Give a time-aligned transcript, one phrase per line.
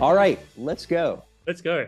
[0.00, 1.22] All right, let's go.
[1.46, 1.86] Let's go.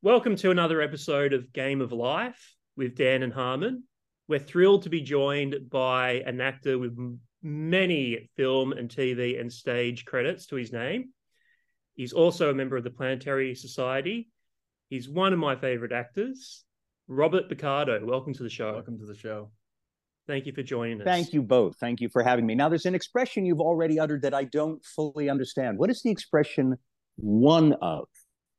[0.00, 3.84] Welcome to another episode of Game of Life with Dan and Harmon.
[4.28, 6.96] We're thrilled to be joined by an actor with
[7.42, 11.10] many film and TV and stage credits to his name.
[11.96, 14.30] He's also a member of the Planetary Society.
[14.88, 16.64] He's one of my favorite actors,
[17.08, 18.02] Robert Picardo.
[18.02, 18.72] Welcome to the show.
[18.72, 19.50] Welcome to the show.
[20.26, 21.04] Thank you for joining us.
[21.04, 21.76] Thank you both.
[21.78, 22.54] Thank you for having me.
[22.54, 25.76] Now, there's an expression you've already uttered that I don't fully understand.
[25.76, 26.78] What is the expression
[27.16, 28.08] one of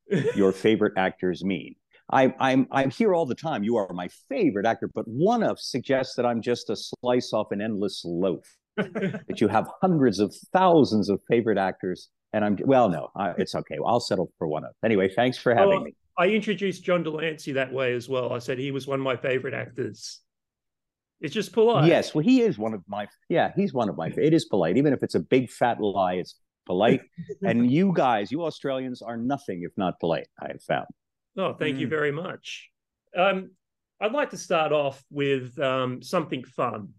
[0.35, 1.75] your favorite actors mean?
[2.11, 3.63] I, I'm I'm here all the time.
[3.63, 7.51] You are my favorite actor, but one of suggests that I'm just a slice off
[7.51, 8.45] an endless loaf.
[8.77, 13.55] that you have hundreds of thousands of favorite actors, and I'm well, no, I, it's
[13.55, 13.77] okay.
[13.85, 14.71] I'll settle for one of.
[14.83, 15.95] Anyway, thanks for having Oh, me.
[16.17, 18.33] I introduced John de Lancie that way as well.
[18.33, 20.19] I said he was one of my favorite actors.
[21.21, 21.87] It's just polite.
[21.87, 23.07] Yes, well, he is one of my.
[23.29, 24.07] Yeah, he's one of my.
[24.07, 26.15] It is polite, even if it's a big fat lie.
[26.15, 27.01] It's polite,
[27.45, 30.27] and you guys, you Australians, are nothing if not polite.
[30.41, 30.87] I have found.
[31.37, 31.89] Oh, thank you Mm.
[31.91, 32.69] very much.
[33.15, 33.51] Um,
[33.99, 36.89] I'd like to start off with um, something fun.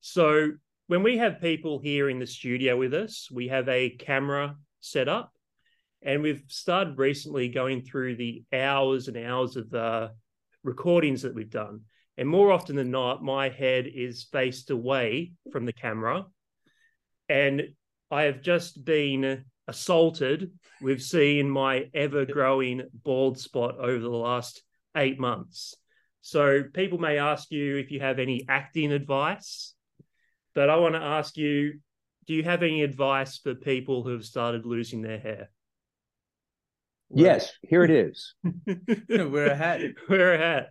[0.00, 0.52] So,
[0.88, 5.08] when we have people here in the studio with us, we have a camera set
[5.08, 5.32] up,
[6.02, 10.08] and we've started recently going through the hours and hours of uh,
[10.64, 11.82] recordings that we've done.
[12.18, 16.26] And more often than not, my head is faced away from the camera,
[17.28, 17.62] and
[18.12, 20.50] I have just been assaulted
[20.82, 24.62] with seeing my ever growing bald spot over the last
[24.94, 25.74] eight months.
[26.20, 29.74] So people may ask you if you have any acting advice,
[30.54, 31.80] but I want to ask you
[32.26, 35.50] do you have any advice for people who have started losing their hair?
[37.14, 38.34] Yes, here it is.
[39.08, 39.80] Wear a hat.
[40.08, 40.66] Wear a hat.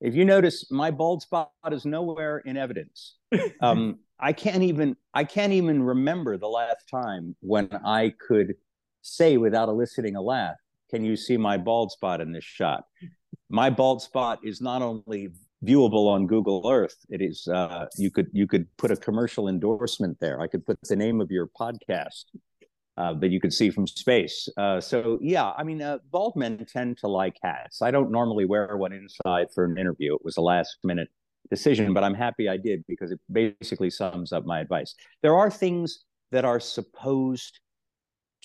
[0.00, 3.16] If you notice, my bald spot is nowhere in evidence.
[3.60, 4.96] Um, I can't even.
[5.14, 8.54] I can't even remember the last time when I could
[9.02, 10.56] say without eliciting a laugh,
[10.90, 12.84] "Can you see my bald spot in this shot?"
[13.48, 15.30] My bald spot is not only
[15.64, 16.96] viewable on Google Earth.
[17.08, 17.48] It is.
[17.48, 20.40] Uh, you could you could put a commercial endorsement there.
[20.40, 22.24] I could put the name of your podcast
[22.96, 24.48] uh, that you could see from space.
[24.56, 27.82] Uh, so yeah, I mean, uh, bald men tend to like hats.
[27.82, 30.14] I don't normally wear one inside for an interview.
[30.14, 31.08] It was a last minute
[31.50, 34.94] decision, but I'm happy I did because it basically sums up my advice.
[35.22, 37.60] There are things that are supposed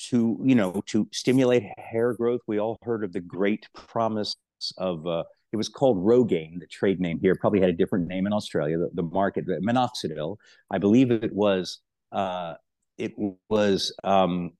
[0.10, 2.42] to, you know, to stimulate hair growth.
[2.48, 4.36] We all heard of the great promise
[4.78, 5.06] of.
[5.08, 5.24] Uh,
[5.54, 7.34] it was called Rogaine, the trade name here.
[7.40, 8.78] Probably had a different name in Australia.
[8.78, 10.36] The, the market, minoxidil.
[10.70, 11.80] I believe it was.
[12.12, 12.56] Uh,
[12.98, 13.14] it
[13.50, 14.52] was um,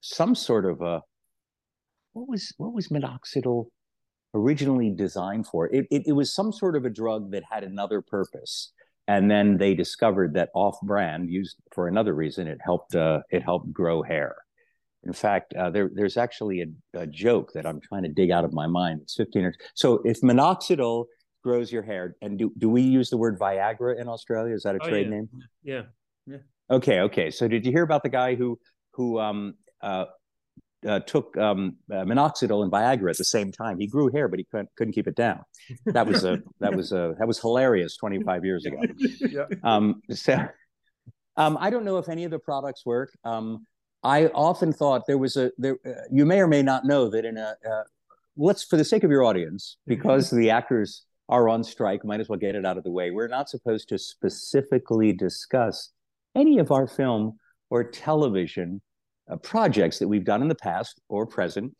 [0.00, 1.02] some sort of a
[2.12, 3.66] what was what was minoxidil
[4.34, 5.66] originally designed for?
[5.72, 8.72] It, it it was some sort of a drug that had another purpose,
[9.08, 13.72] and then they discovered that off-brand, used for another reason, it helped uh, it helped
[13.72, 14.36] grow hair.
[15.04, 18.44] In fact, uh, there there's actually a, a joke that I'm trying to dig out
[18.44, 19.00] of my mind.
[19.02, 20.00] It's 15 or so.
[20.04, 21.06] If minoxidil
[21.42, 24.54] grows your hair, and do do we use the word Viagra in Australia?
[24.54, 25.10] Is that a Oh, trade yeah.
[25.10, 25.28] name?
[25.62, 25.82] Yeah.
[26.26, 26.36] Yeah.
[26.70, 27.30] Okay, okay.
[27.32, 28.58] So did you hear about the guy who
[28.92, 30.04] who um, uh,
[30.86, 33.78] uh, took um, uh, minoxidil and Viagra at the same time?
[33.78, 35.40] He grew hair, but he couldn't, couldn't keep it down.
[35.86, 38.78] That was a that was a that was hilarious twenty five years ago.
[39.20, 39.46] Yeah.
[39.62, 40.36] Um, so
[41.36, 43.16] um, I don't know if any of the products work.
[43.24, 43.66] Um,
[44.02, 45.78] I often thought there was a there.
[45.86, 47.82] Uh, you may or may not know that in a uh,
[48.36, 52.28] let's for the sake of your audience, because the actors are on strike, might as
[52.28, 53.10] well get it out of the way.
[53.10, 55.90] We're not supposed to specifically discuss
[56.34, 57.38] any of our film
[57.70, 58.82] or television
[59.30, 61.74] uh, projects that we've done in the past or present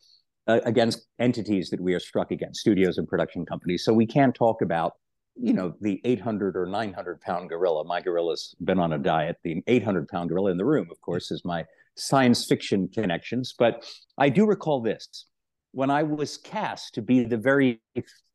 [0.47, 3.83] uh, against entities that we are struck against, studios and production companies.
[3.83, 4.93] So we can't talk about,
[5.35, 7.83] you know, the 800 or 900 pound gorilla.
[7.85, 9.37] My gorilla's been on a diet.
[9.43, 11.65] The 800 pound gorilla in the room, of course, is my
[11.95, 13.53] science fiction connections.
[13.57, 13.85] But
[14.17, 15.27] I do recall this
[15.71, 17.81] when I was cast to be the very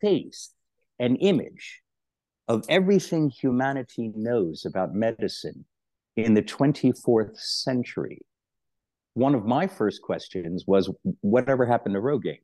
[0.01, 0.51] face
[0.99, 1.83] and image
[2.49, 5.65] of everything humanity knows about medicine
[6.17, 8.21] in the 24th century.
[9.19, 10.89] One of my first questions was,
[11.23, 12.39] whatever happened to Rogaine?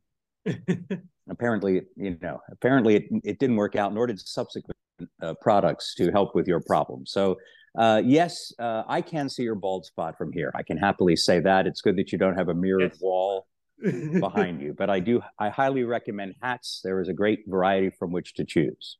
[1.30, 4.76] apparently, you know, apparently it, it didn't work out, nor did subsequent
[5.22, 7.06] uh, products to help with your problem.
[7.06, 7.36] So,
[7.78, 10.50] uh, yes, uh, I can see your bald spot from here.
[10.56, 11.66] I can happily say that.
[11.68, 13.00] It's good that you don't have a mirrored Yes.
[13.00, 13.46] wall
[14.20, 16.80] behind you, but I do, I highly recommend hats.
[16.82, 18.98] There is a great variety from which to choose.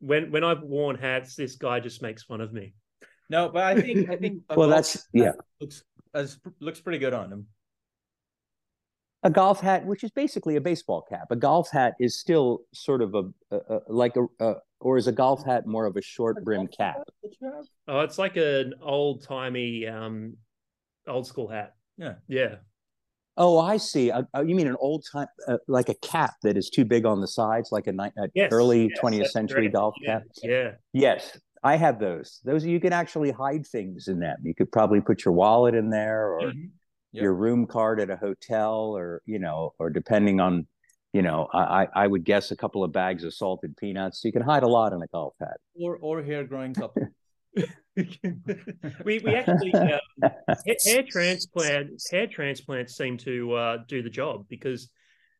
[0.00, 2.74] when when I've worn hats, this guy just makes fun of me.
[3.28, 5.32] No, but I think I think Well, that's, yeah.
[5.60, 5.82] looks
[6.14, 7.46] as looks pretty good on him.
[9.24, 11.26] a golf hat, which is basically a baseball cap.
[11.30, 15.06] A golf hat is still sort of a, a, a like a, a, or is
[15.06, 16.98] a golf hat more of a short brim cap?
[17.88, 20.36] Oh, it's like an old timey, um,
[21.08, 21.74] old school hat.
[21.96, 22.16] Yeah.
[22.28, 22.56] Yeah.
[23.36, 24.10] Oh, I see.
[24.10, 27.04] Uh, uh, you mean an old time, uh, like a cap that is too big
[27.04, 29.74] on the sides, like a, ni- a Yes, early yes, 20th that's century correct.
[29.74, 30.22] golf Yeah, cap?
[30.42, 30.70] yeah.
[30.92, 32.40] Yes, I have those.
[32.44, 34.36] Those you can actually hide things in them.
[34.42, 36.70] You could probably put your wallet in there or Mhm.
[37.12, 37.22] Yep.
[37.22, 40.66] your room card at a hotel or, you know, or depending on,
[41.12, 44.24] you know, I, I I would guess a couple of bags of salted peanuts.
[44.24, 45.58] You can hide a lot in a golf hat.
[45.74, 46.94] Or or hair growing up.
[47.96, 50.30] we we actually um,
[50.84, 54.90] hair transplant hair transplants seem to uh, do the job because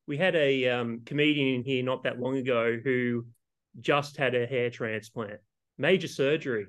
[0.07, 3.27] we had a um, comedian in here not that long ago who
[3.81, 5.41] just had a hair transplant,
[5.79, 6.67] major surgery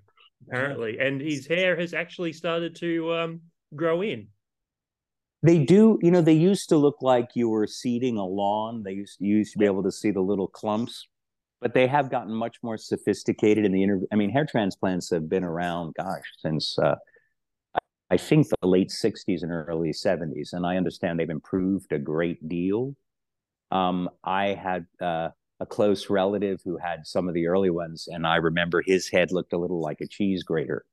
[0.48, 3.42] apparently, and his hair has actually started to um,
[3.76, 4.28] grow in.
[5.44, 8.84] They do, you know, they used to look like you were seeding a lawn.
[8.84, 11.08] They used you used to be able to see the little clumps,
[11.62, 14.08] but they have gotten much more sophisticated in the interview.
[14.12, 16.96] I mean, hair transplants have been around, gosh, since uh,
[18.10, 22.48] I think the late '60s and early '70s, and I understand they've improved a great
[22.50, 22.96] deal.
[23.72, 25.30] Um, I had uh,
[25.60, 29.32] a close relative who had some of the early ones, and I remember his head
[29.32, 30.86] looked a little like a cheese grater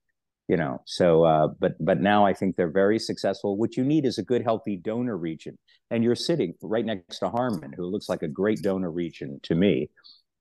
[0.49, 0.83] you know?
[0.85, 3.57] So uh but but now i think they're very successful.
[3.57, 5.59] What you need is a good healthy donor region.
[5.91, 9.55] And you're sitting right next to harmon who looks like a great donor region to
[9.55, 9.91] me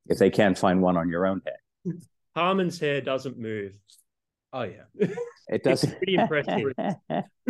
[0.08, 1.96] if they can't find one on your own head.
[2.36, 3.74] Harmon's hair doesn't move.
[4.54, 5.08] Oh yeah.
[5.48, 6.74] it doesn't pretty impressive.
[6.76, 6.98] Thick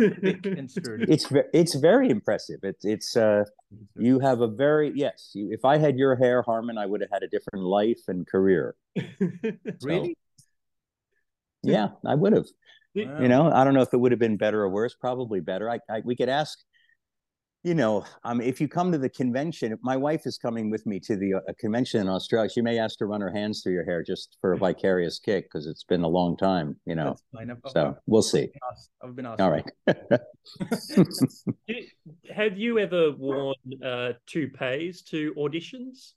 [1.08, 3.44] it's it's very impressive it's it's uh
[3.96, 7.10] you have a very yes you, if i had your hair harmon i would have
[7.12, 8.74] had a different life and career
[9.82, 10.16] really?
[11.62, 12.46] yeah i would have
[12.94, 13.20] Wow.
[13.20, 15.70] you know i don't know if it would have been better or worse probably better
[15.70, 16.58] i, I we could ask
[17.64, 20.98] you know um if you come to the convention my wife is coming with me
[20.98, 23.84] to the uh, convention in australia she may ask to run her hands through your
[23.84, 27.22] hair just for a vicarious kick because it's been a long time you know That's
[27.34, 27.50] fine.
[27.50, 28.48] I've, I've so we'll see
[29.02, 29.40] I've been asked.
[29.40, 29.70] all right
[31.68, 31.86] Do-
[32.34, 33.54] Have you ever worn
[33.84, 36.12] uh, toupees to auditions?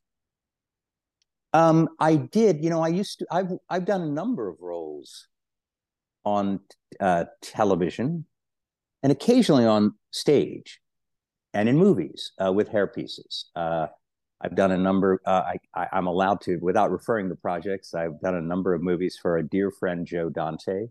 [1.54, 5.28] um i did you know i used to i've i've done a number of roles
[6.26, 6.60] on
[7.00, 8.26] uh television
[9.04, 10.80] and occasionally on stage
[11.56, 13.46] and in movies uh, with hair pieces.
[13.56, 13.88] Uh,
[14.42, 15.22] I've done a number.
[15.26, 17.96] Uh, I, I'm allowed to, without referring to projects.
[17.96, 20.88] I've done a number of movies for a dear friend, Joe Dante,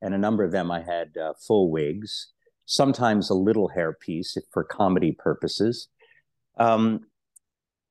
[0.00, 2.32] and a number of them I had uh, full wigs,
[2.64, 5.88] sometimes a little hair piece for comedy purposes.
[6.56, 7.02] Um,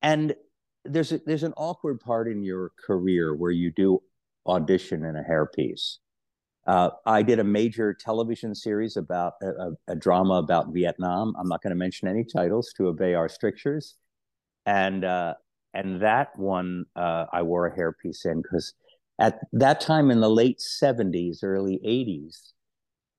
[0.02, 0.36] and
[0.84, 4.02] there's a, there's an awkward part in your career where you do
[4.48, 5.98] audition in a hairpiece.
[6.68, 11.36] Uh, I did a major television series about a, a, a drama about Vietnam.
[11.40, 13.96] I'm not going to mention any titles to obey our strictures,
[14.66, 15.36] and uh,
[15.74, 18.74] and that one uh, I wore a hairpiece in because
[19.20, 22.52] at that time in the late 70s, early 80s,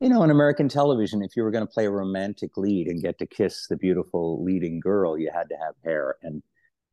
[0.00, 3.02] you know, in American television, if you were going to play a romantic lead and
[3.02, 6.16] get to kiss the beautiful leading girl, you had to have hair.
[6.22, 6.42] And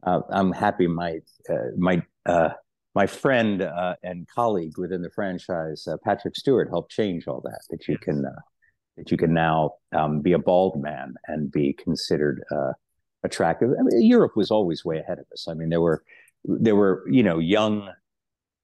[0.03, 1.19] uh, I'm happy my
[1.49, 2.49] uh, my uh,
[2.95, 7.61] my friend uh, and colleague within the franchise, uh, Patrick Stewart, helped change all that.
[7.69, 8.41] That you can uh,
[8.97, 12.73] that you can now um, be a bald man and be considered uh,
[13.23, 13.71] attractive.
[13.71, 15.47] I mean, Europe was always way ahead of us.
[15.47, 16.03] I mean, there were
[16.45, 17.89] there were you know young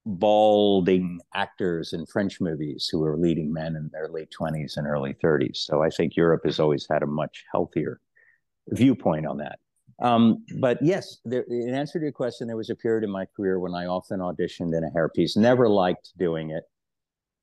[0.06, 5.16] balding actors in French movies who were leading men in their late twenties and early
[5.22, 5.64] thirties.
[5.68, 8.00] So I think Europe has always had a much healthier
[8.68, 9.60] viewpoint on that.
[10.02, 13.26] Um, but yes, there, in answer to your question, there was a period in my
[13.36, 15.36] career when I often auditioned in a hairpiece.
[15.36, 16.64] Never liked doing it,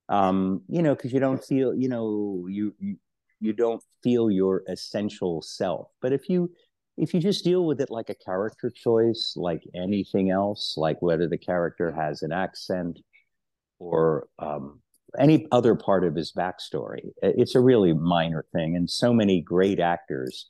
[0.09, 2.97] um, you know, because you don't feel, you know, you, you
[3.41, 5.89] you don't feel your essential self.
[6.01, 6.51] But if you
[6.97, 11.29] if you just deal with it like a character choice, like anything else, like whether
[11.29, 12.99] the character has an accent
[13.79, 14.81] or um,
[15.19, 18.77] any other part of his backstory, it's a really minor thing.
[18.77, 20.49] And so many great actors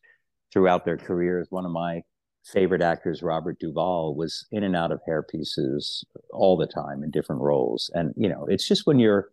[0.52, 1.48] throughout their careers.
[1.50, 2.02] One of my
[2.44, 7.10] favorite actors, Robert Duvall, was in and out of hair pieces all the time in
[7.10, 7.90] different roles.
[7.94, 9.30] And you know, it's just when you're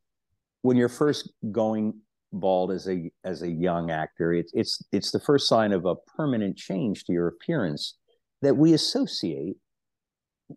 [0.62, 1.94] when you're first going
[2.32, 5.96] bald as a as a young actor, it's it's it's the first sign of a
[6.18, 7.96] permanent change to your appearance
[8.42, 9.58] that we associate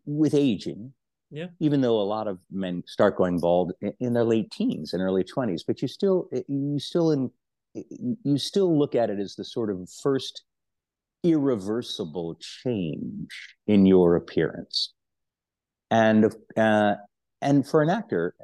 [0.04, 0.92] with aging.
[1.30, 1.46] Yeah.
[1.58, 5.02] Even though a lot of men start going bald in, in their late teens and
[5.02, 7.30] early 20s, but you still you still in
[8.24, 10.44] you still look at it as the sort of first
[11.22, 13.28] irreversible change
[13.66, 14.92] in your appearance.
[15.90, 16.94] And uh,
[17.40, 18.34] and for an actor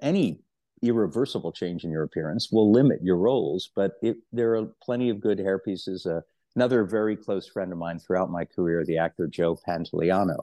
[0.00, 0.40] any
[0.82, 5.20] irreversible change in your appearance will limit your roles but it, there are plenty of
[5.20, 6.06] good hair pieces.
[6.06, 6.20] Uh,
[6.56, 10.38] another very close friend of mine throughout my career the actor joe pantoliano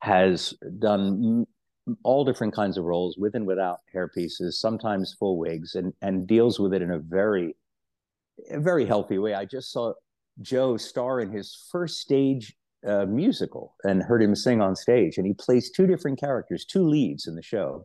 [0.00, 1.46] has done
[2.02, 6.26] all different kinds of roles with and without hair pieces sometimes full wigs and and
[6.26, 7.54] deals with it in a very
[8.50, 9.34] a very healthy way.
[9.34, 9.92] I just saw
[10.40, 12.54] Joe star in his first stage
[12.86, 15.18] uh, musical and heard him sing on stage.
[15.18, 17.84] And he plays two different characters, two leads in the show.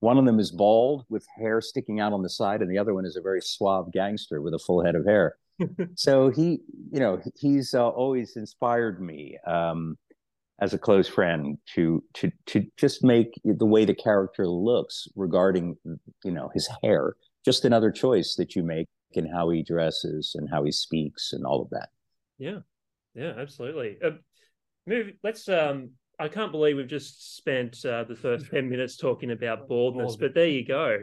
[0.00, 2.92] One of them is bald with hair sticking out on the side, and the other
[2.92, 5.36] one is a very suave gangster with a full head of hair.
[5.94, 6.60] so he,
[6.90, 9.96] you know, he's uh, always inspired me um,
[10.60, 15.76] as a close friend to to to just make the way the character looks regarding,
[16.24, 20.48] you know, his hair just another choice that you make in how he dresses and
[20.50, 21.90] how he speaks and all of that.
[22.38, 22.60] Yeah,
[23.14, 23.98] yeah, absolutely.
[24.02, 24.12] Uh,
[24.86, 25.12] move.
[25.22, 25.48] Let's.
[25.48, 30.16] Um, I can't believe we've just spent uh, the first ten minutes talking about baldness,
[30.16, 30.98] but there you go.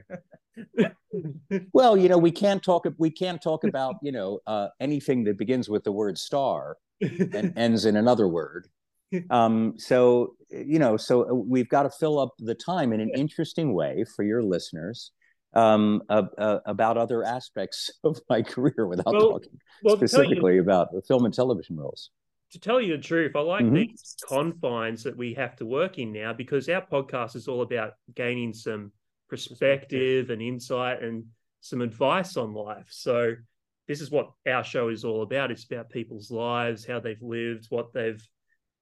[1.74, 2.86] well, you know, we can't talk.
[2.98, 7.54] We can't talk about you know uh, anything that begins with the word star and
[7.56, 8.68] ends in another word.
[9.30, 13.12] Um, so you know, so uh, we've got to fill up the time in an
[13.16, 15.12] interesting way for your listeners
[15.54, 20.62] um, uh, uh, about other aspects of my career without well, talking well, specifically you,
[20.62, 22.10] about the film and television roles.
[22.52, 23.76] To tell you the truth, I like mm-hmm.
[23.76, 27.94] these confines that we have to work in now because our podcast is all about
[28.14, 28.92] gaining some
[29.30, 31.24] perspective and insight and
[31.62, 32.88] some advice on life.
[32.90, 33.36] So
[33.88, 35.52] this is what our show is all about.
[35.52, 38.22] It's about people's lives, how they've lived, what they've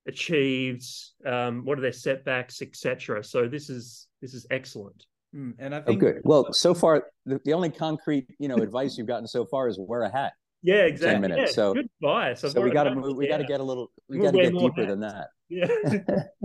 [0.09, 0.85] achieved,
[1.25, 3.23] um, what are their setbacks, etc.
[3.23, 5.05] So this is this is excellent.
[5.33, 6.21] Mm, and I think oh, good.
[6.25, 9.79] Well, so far the, the only concrete you know advice you've gotten so far is
[9.79, 10.33] wear a hat.
[10.61, 11.13] Yeah, exactly.
[11.13, 11.51] Ten minutes.
[11.51, 12.41] Yeah, so good advice.
[12.41, 13.15] so we got to move.
[13.15, 13.91] We got to get a little.
[14.09, 14.87] We got to get deeper hats.
[14.87, 15.27] than that.
[15.51, 15.65] Yeah.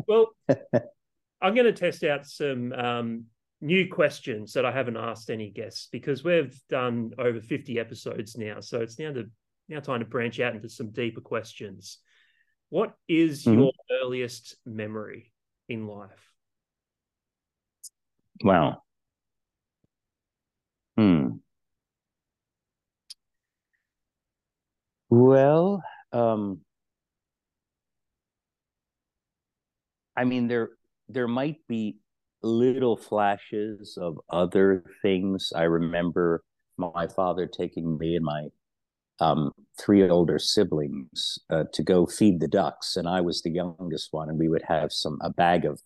[0.09, 0.31] well,
[1.43, 3.25] I'm going to test out some um,
[3.61, 8.61] new questions that I haven't asked any guests because we've done over 50 episodes now.
[8.61, 9.31] So it's now the
[9.69, 11.99] now time to branch out into some deeper questions.
[12.75, 13.61] What is mm-hmm.
[13.61, 15.33] your earliest memory
[15.69, 16.11] in life?
[18.43, 18.83] Wow.
[20.99, 21.37] Hmm.
[25.09, 26.63] Well, um,
[30.17, 30.71] I mean, there
[31.09, 31.99] there might be
[32.43, 35.53] little flashes of other things.
[35.55, 36.43] I remember
[36.77, 38.49] my father taking me and my
[39.21, 44.09] um, three older siblings uh, to go feed the ducks, and I was the youngest
[44.13, 45.81] one, and we would have some a bag of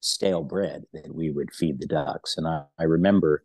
[0.00, 2.36] stale bread that we would feed the ducks.
[2.36, 3.44] And I, I remember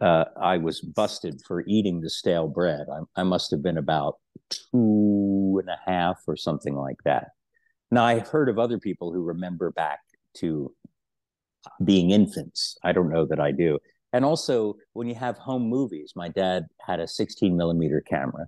[0.00, 2.86] uh, I was busted for eating the stale bread.
[2.92, 4.16] I, I must have been about
[4.50, 7.28] two and a half or something like that.
[7.90, 10.00] Now, I've heard of other people who remember back
[10.38, 10.74] to
[11.82, 12.76] being infants.
[12.84, 13.78] I don't know that I do.
[14.12, 18.46] And also, when you have home movies, my dad had a 16 millimeter camera,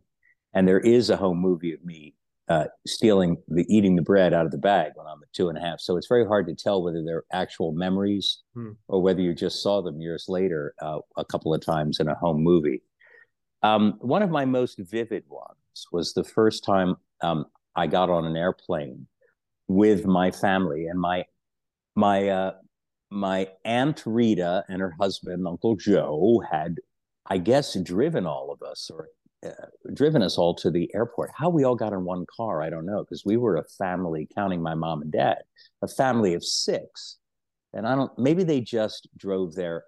[0.55, 2.15] and there is a home movie of me
[2.51, 5.57] uh, stealing the eating the bread out of the bag when I'm at two and
[5.57, 5.81] a half.
[5.81, 8.71] So it's very hard to tell whether they're actual memories hmm.
[8.89, 12.15] or whether you just saw them years later uh, a couple of times in a
[12.17, 12.83] home movie.
[13.63, 17.45] Um, one of my most vivid ones was the first time um,
[17.77, 19.07] I got on an airplane
[19.69, 21.25] with my family and my
[21.95, 22.53] my uh,
[23.11, 26.77] my aunt Rita and her husband Uncle Joe had,
[27.27, 29.09] I guess, driven all of us or
[29.45, 31.31] uh, driven us all to the airport.
[31.35, 34.29] How we all got in one car, I don't know, because we were a family,
[34.35, 35.39] counting my mom and dad,
[35.83, 37.17] a family of six.
[37.73, 39.85] And I don't, maybe they just drove there.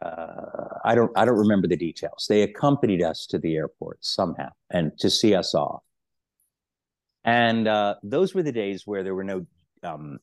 [0.00, 2.26] Uh, I don't, I don't remember the details.
[2.28, 5.82] They accompanied us to the airport somehow and to see us off.
[7.24, 9.46] And uh, those were the days where there were no
[9.82, 10.18] um,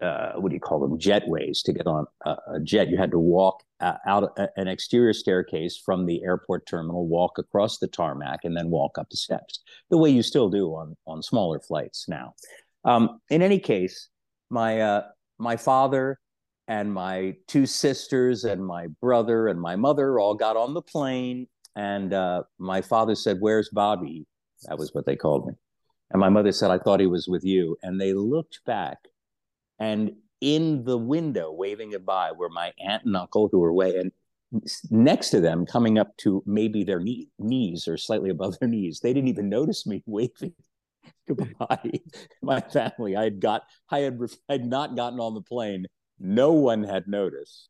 [0.00, 2.88] uh, what do you call them jetways to get on a, a jet.
[2.88, 7.38] You had to walk uh, out a, an exterior staircase from the airport terminal walk
[7.38, 10.96] across the tarmac and then walk up the steps the way you still do on
[11.06, 12.34] on smaller flights now.
[12.84, 14.08] Um, in any case
[14.50, 15.02] my uh,
[15.38, 16.18] my father
[16.68, 21.46] and my two sisters and my brother and my mother all got on the plane
[21.76, 24.26] and uh, my father said where's bobby?
[24.64, 25.54] That was what they called me.
[26.10, 27.76] And my mother said i thought he was with you.
[27.82, 28.98] And they looked back
[29.78, 34.12] and in the window, waving goodbye, were my aunt and uncle who were way and
[34.90, 39.00] next to them, coming up to maybe their knee, knees or slightly above their knees.
[39.00, 40.54] They didn't even notice me waving
[41.26, 42.00] goodbye.
[42.42, 44.18] my family, I had got, I had,
[44.48, 45.86] I had not gotten on the plane.
[46.18, 47.68] No one had noticed,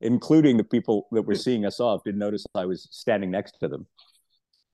[0.00, 3.68] including the people that were seeing us off, didn't notice I was standing next to
[3.68, 3.86] them.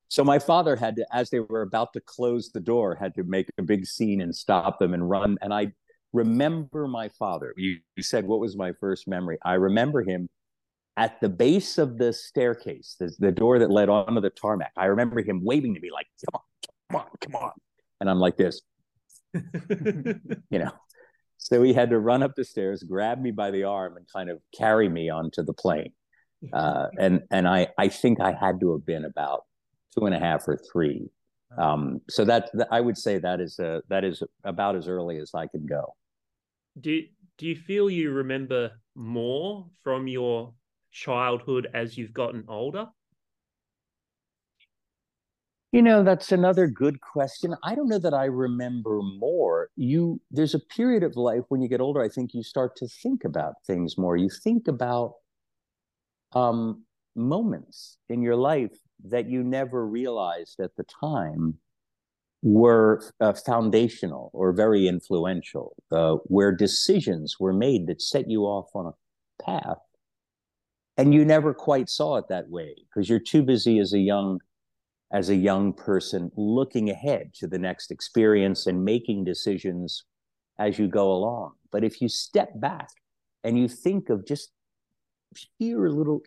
[0.09, 3.25] So my father had to, as they were about to close the door, had to
[3.25, 5.39] make a big scene and stop them and run.
[5.41, 5.73] And I
[6.13, 7.55] remember my father.
[7.57, 9.39] You, you said, What was my first memory?
[9.45, 10.29] I remember him
[10.97, 14.73] at the base of the staircase, the, the door that led onto the tarmac.
[14.77, 16.43] I remember him waving to me, like, Come on,
[16.91, 17.53] come on, come on.
[18.01, 18.61] And I'm like this,
[19.35, 20.73] you know.
[21.39, 24.31] So he had to run up the stairs, grab me by the arm, and kind
[24.31, 25.93] of carry me onto the plane.
[26.53, 29.43] Uh, and and I I think I had to have been about
[29.97, 31.11] two and a half or three.
[31.59, 35.19] Um, so that, that I would say that is a, that is about as early
[35.19, 35.95] as I could go.
[36.79, 40.55] Do do you feel you remember more from your
[40.91, 42.93] childhood as you've gotten older?
[45.73, 47.55] You know, that's another good question.
[47.63, 49.71] I don't know that I remember more.
[49.75, 52.89] You there's a period of life when you get older, I think you start to
[52.89, 54.17] think about things more.
[54.17, 55.15] You think about
[56.35, 58.73] um moments in your life
[59.05, 61.59] that you never realized at the time
[62.43, 68.69] were uh, foundational or very influential, uh, where decisions were made that set you off
[68.75, 69.79] on a path.
[70.97, 74.41] And you never quite saw it that way because you're too busy as a young
[75.13, 80.05] as a young person looking ahead to the next experience and making decisions
[80.59, 81.53] as you go along.
[81.71, 82.89] But if you step back
[83.45, 84.53] and you think of just
[85.59, 86.23] pure little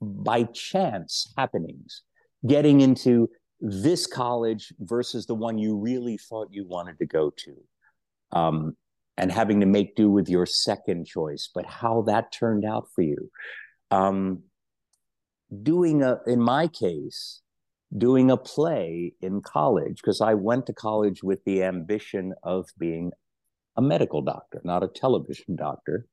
[0.00, 2.02] by chance happenings,
[2.46, 3.28] getting into
[3.60, 7.56] this college versus the one you really thought you wanted to go to,
[8.32, 8.76] um,
[9.16, 13.02] and having to make do with your second choice, but how that turned out for
[13.02, 13.30] you.
[13.90, 14.42] Um,
[15.62, 17.42] doing a, in my case,
[17.96, 23.12] doing a play in college because I went to college with the ambition of being
[23.76, 26.06] a medical doctor, not a television doctor.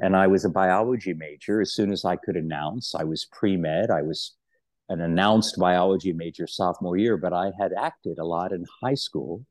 [0.00, 1.60] And I was a biology major.
[1.60, 3.90] As soon as I could announce, I was pre med.
[3.90, 4.34] I was
[4.88, 9.44] an announced biology major sophomore year, but I had acted a lot in high school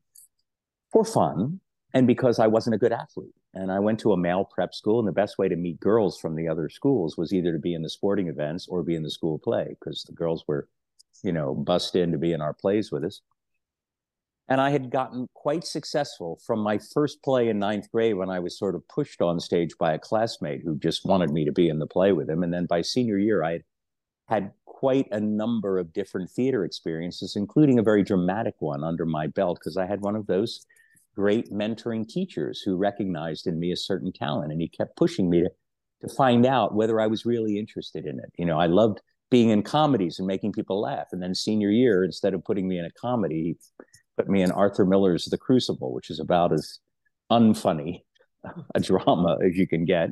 [0.92, 1.60] for fun
[1.92, 3.34] and because I wasn't a good athlete.
[3.54, 6.18] And I went to a male prep school, and the best way to meet girls
[6.18, 9.04] from the other schools was either to be in the sporting events or be in
[9.04, 10.68] the school play because the girls were
[11.22, 13.20] you know, bust in to be in our plays with us.
[14.48, 18.40] And I had gotten quite successful from my first play in ninth grade when I
[18.40, 21.70] was sort of pushed on stage by a classmate who just wanted me to be
[21.70, 22.42] in the play with him.
[22.42, 23.60] And then by senior year, I
[24.28, 24.52] had
[24.84, 29.58] quite a number of different theater experiences, including a very dramatic one under my belt,
[29.58, 30.66] because I had one of those
[31.16, 34.52] great mentoring teachers who recognized in me a certain talent.
[34.52, 35.48] And he kept pushing me to,
[36.02, 38.30] to find out whether I was really interested in it.
[38.36, 41.06] You know, I loved being in comedies and making people laugh.
[41.12, 43.56] And then senior year, instead of putting me in a comedy, he
[44.18, 46.80] put me in Arthur Miller's The Crucible, which is about as
[47.32, 48.02] unfunny
[48.74, 50.10] a drama as you can get.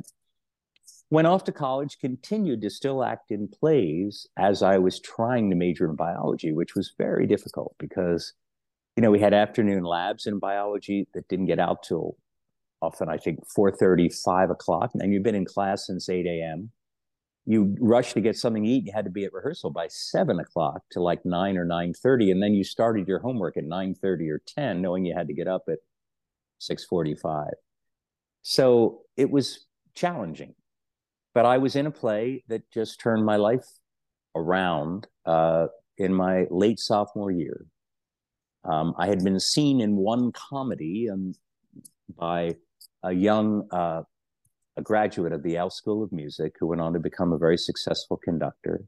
[1.13, 5.55] Went off to college, continued to still act in plays as I was trying to
[5.55, 8.33] major in biology, which was very difficult because,
[8.95, 12.17] you know, we had afternoon labs in biology that didn't get out till
[12.81, 14.89] often, I think, 4.30, 5 o'clock.
[14.95, 16.71] And you've been in class since 8 a.m
[17.45, 18.85] you rushed to get something to eat.
[18.85, 22.31] You had to be at rehearsal by seven o'clock to like nine or nine thirty,
[22.31, 25.33] and then you started your homework at nine thirty or ten, knowing you had to
[25.33, 25.79] get up at
[26.59, 27.53] six forty-five.
[28.43, 30.55] So it was challenging,
[31.33, 33.65] but I was in a play that just turned my life
[34.35, 35.67] around uh,
[35.97, 37.65] in my late sophomore year.
[38.63, 41.33] Um, I had been seen in one comedy um,
[42.17, 42.55] by
[43.03, 44.03] a young uh,
[44.77, 47.57] a graduate of the Yale School of Music who went on to become a very
[47.57, 48.83] successful conductor.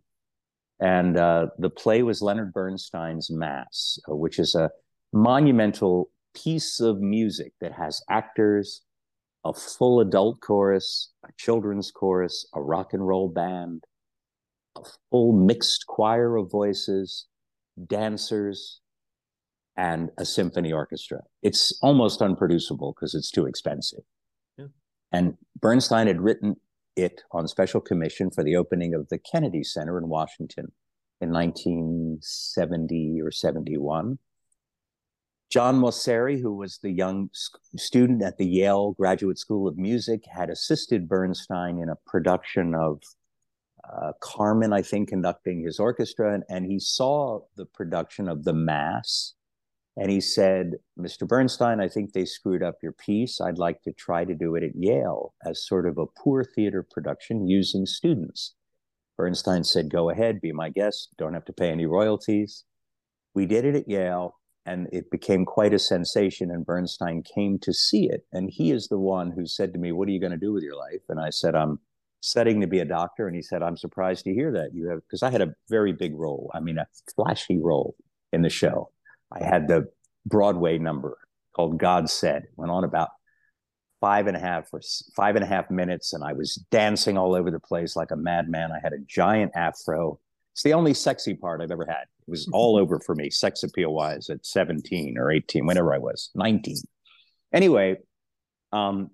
[0.80, 4.72] And uh, the play was Leonard Bernstein's Mass, uh, which is a
[5.14, 8.82] monumental piece of music that has actors,
[9.46, 13.84] a full adult chorus, a children's chorus, a rock and roll band,
[14.76, 14.82] a
[15.12, 17.28] full mixed choir of voices,
[17.88, 18.82] dancers,
[19.78, 21.22] and a symphony orchestra.
[21.44, 24.04] It's almost unproducible because it's too expensive.
[25.12, 26.56] And Bernstein had written
[26.96, 30.72] it on special commission for the opening of the Kennedy Center in Washington
[31.22, 34.18] in 1970 or 71.
[35.56, 37.30] John Mauceri, who was the young
[37.78, 43.02] student at the Yale Graduate School of Music, had assisted Bernstein in a production of
[43.90, 46.34] uh, Carmen, I think, conducting his orchestra.
[46.34, 49.36] And, and he saw the production of The Mass
[49.96, 51.26] and he said, Mr.
[51.26, 53.40] Bernstein, I think they screwed up your piece.
[53.40, 56.86] I'd like to try to do it at Yale as sort of a poor theater
[56.92, 58.56] production using students.
[59.16, 62.66] Bernstein said, Go ahead, be my guest, don't have to pay any royalties.
[63.34, 66.52] We did it at Yale, and it became quite a sensation.
[66.52, 68.26] And Bernstein came to see it.
[68.34, 70.54] And he is the one who said to me, What are you going to do
[70.54, 71.02] with your life?
[71.10, 71.80] And I said, I'm
[72.22, 73.28] studying to be a doctor.
[73.28, 75.94] And he said, I'm surprised to hear that you have, because I had a very
[75.94, 77.96] big role, I mean, a flashy role
[78.34, 78.90] in the show.
[79.32, 79.88] I had the
[80.26, 81.18] Broadway number
[81.56, 82.46] called God Said.
[82.58, 83.10] went on about
[84.02, 84.82] five and a half or
[85.16, 88.16] five and a half minutes, and I was dancing all over the place like a
[88.16, 88.72] madman.
[88.72, 90.20] I had a giant afro.
[90.54, 92.06] It's the only sexy part I've ever had.
[92.28, 96.00] It was all over for me, sex appeal wise, at 17 or 18, whenever I
[96.00, 96.78] was, 19.
[97.54, 97.98] Anyway,
[98.72, 99.12] um,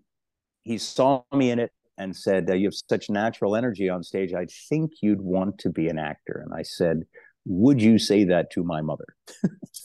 [0.63, 4.34] he saw me in it and said, You have such natural energy on stage.
[4.34, 6.41] I think you'd want to be an actor.
[6.45, 7.04] And I said,
[7.45, 9.15] would you say that to my mother?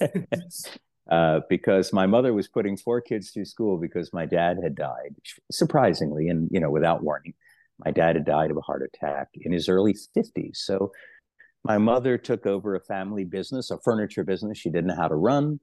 [1.10, 5.14] uh, because my mother was putting four kids through school because my dad had died,
[5.50, 7.34] surprisingly, and you know, without warning.
[7.84, 10.56] My dad had died of a heart attack in his early 50s.
[10.56, 10.92] So
[11.66, 15.16] my mother took over a family business, a furniture business she didn't know how to
[15.16, 15.58] run,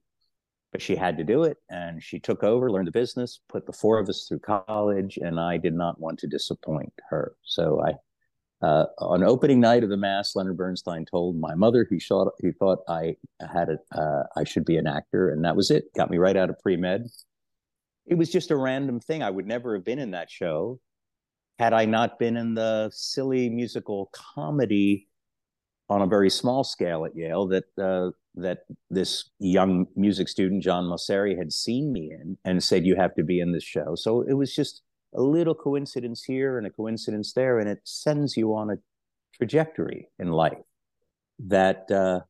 [0.74, 1.58] but she had to do it.
[1.70, 5.40] And she took over, learned the business, put the four of us through college, and
[5.40, 7.36] I did not want to disappoint her.
[7.44, 7.94] So I
[8.66, 12.52] uh, on opening night of the mass, Leonard Bernstein told my mother he thought he
[12.52, 15.86] thought I had a, uh, I should be an actor, and that was it.
[15.96, 17.08] Got me right out of pre med.
[18.06, 19.22] It was just a random thing.
[19.22, 20.80] I would never have been in that show
[21.60, 25.08] had I not been in the silly musical comedy
[25.94, 30.86] on a very small scale at Yale that uh, that this young music student John
[30.86, 33.94] Mauceri had seen me in and said you have to be in this show.
[33.96, 34.82] So it was just
[35.16, 38.78] a little coincidence here and a coincidence there, and it sends you on a
[39.38, 40.58] trajectory in life
[41.48, 42.22] that uh,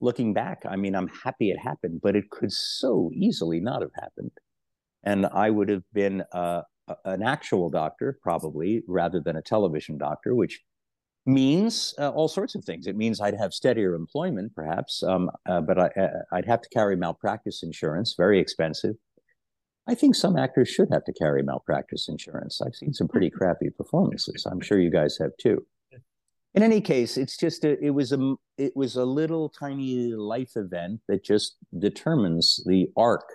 [0.00, 3.94] looking back, I mean, I'm happy it happened, but it could so easily not have
[3.94, 4.32] happened.
[5.04, 6.62] And I would have been uh,
[7.04, 10.62] an actual doctor, probably, rather than a television doctor, which
[11.26, 12.86] means uh, all sorts of things.
[12.86, 15.90] It means I'd have steadier employment, perhaps, um, uh, but I,
[16.32, 18.94] would uh, have to carry malpractice insurance, very expensive.
[19.88, 22.60] I think some actors should have to carry malpractice insurance.
[22.60, 24.46] I've seen some pretty crappy performances.
[24.50, 25.64] I'm sure you guys have too.
[26.54, 30.56] In any case, it's just a, it was a it was a little tiny life
[30.56, 33.28] event that just determines the arc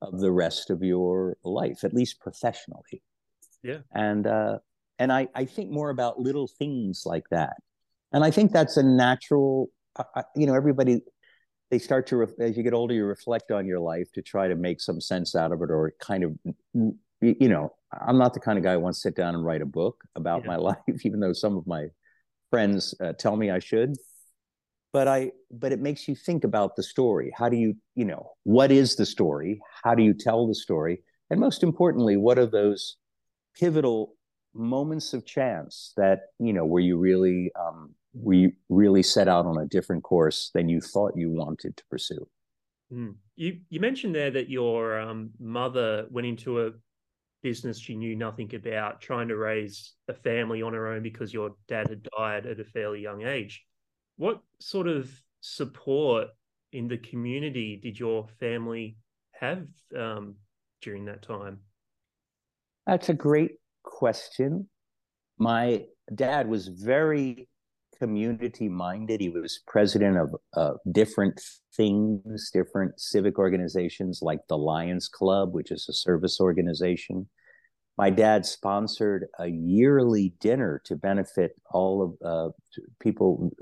[0.00, 3.02] of the rest of your life, at least professionally.
[3.62, 3.80] Yeah.
[3.92, 4.58] And uh,
[5.00, 7.56] and I I think more about little things like that,
[8.12, 9.70] and I think that's a natural.
[9.96, 11.00] Uh, you know, everybody
[11.70, 14.56] they start to as you get older you reflect on your life to try to
[14.56, 16.36] make some sense out of it or kind of
[17.20, 17.72] you know
[18.06, 20.02] i'm not the kind of guy who wants to sit down and write a book
[20.16, 20.48] about yeah.
[20.48, 21.86] my life even though some of my
[22.50, 23.94] friends uh, tell me i should
[24.92, 28.32] but i but it makes you think about the story how do you you know
[28.42, 32.46] what is the story how do you tell the story and most importantly what are
[32.46, 32.96] those
[33.58, 34.14] pivotal
[34.54, 39.58] moments of chance that you know where you really um, we really set out on
[39.58, 42.26] a different course than you thought you wanted to pursue.
[42.92, 43.14] Mm.
[43.36, 46.72] You you mentioned there that your um, mother went into a
[47.42, 51.52] business she knew nothing about, trying to raise a family on her own because your
[51.68, 53.64] dad had died at a fairly young age.
[54.16, 55.10] What sort of
[55.40, 56.28] support
[56.72, 58.96] in the community did your family
[59.32, 60.34] have um,
[60.82, 61.60] during that time?
[62.86, 64.68] That's a great question.
[65.38, 67.48] My dad was very
[67.98, 69.20] community minded.
[69.20, 71.40] He was president of uh, different
[71.76, 77.28] things, different civic organizations like the Lions Club, which is a service organization.
[77.98, 82.50] My dad sponsored a yearly dinner to benefit all of uh,
[82.98, 83.52] people.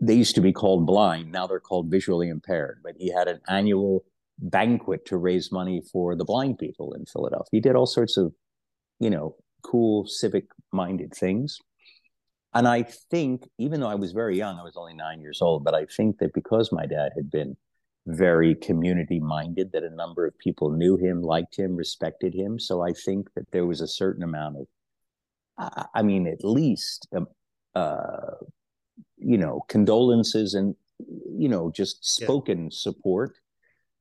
[0.00, 3.40] They used to be called blind, now they're called visually impaired, but he had an
[3.48, 4.04] annual
[4.38, 7.48] banquet to raise money for the blind people in Philadelphia.
[7.50, 8.32] He did all sorts of,
[9.00, 11.58] you know, cool civic minded things
[12.56, 15.62] and I think, even though I was very young, I was only nine years old,
[15.62, 17.54] but I think that because my dad had been
[18.06, 22.58] very community minded, that a number of people knew him, liked him, respected him.
[22.58, 27.26] So I think that there was a certain amount of, I mean, at least, um,
[27.74, 28.36] uh,
[29.18, 30.74] you know, condolences and,
[31.38, 32.70] you know, just spoken yeah.
[32.70, 33.34] support.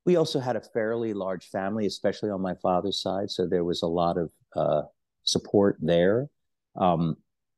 [0.05, 3.29] We also had a fairly large family, especially on my father's side.
[3.31, 4.83] So there was a lot of uh,
[5.23, 6.27] support there.
[6.75, 7.17] Um,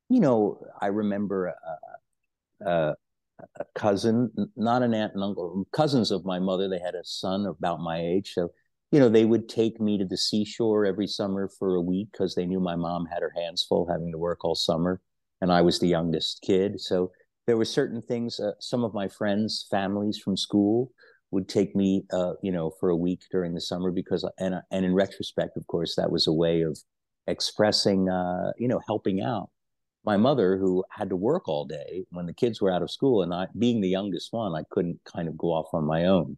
[0.09, 2.95] you know, I remember a, a,
[3.59, 6.69] a, cousin, not an aunt and uncle, cousins of my mother.
[6.69, 8.33] They had a son about my age.
[8.33, 8.51] So,
[8.91, 12.35] you know, they would take me to the seashore every summer for a week because
[12.35, 15.01] they knew my mom had her hands full having to work all summer.
[15.41, 16.79] And I was the youngest kid.
[16.79, 17.11] So
[17.45, 20.91] there were certain things, uh, some of my friends' families from school
[21.31, 24.85] would take me, uh, you know, for a week during the summer because, and, and
[24.85, 26.77] in retrospect, of course, that was a way of
[27.27, 29.49] expressing, uh, you know, helping out
[30.05, 33.21] my mother who had to work all day when the kids were out of school
[33.21, 36.37] and I being the youngest one I couldn't kind of go off on my own.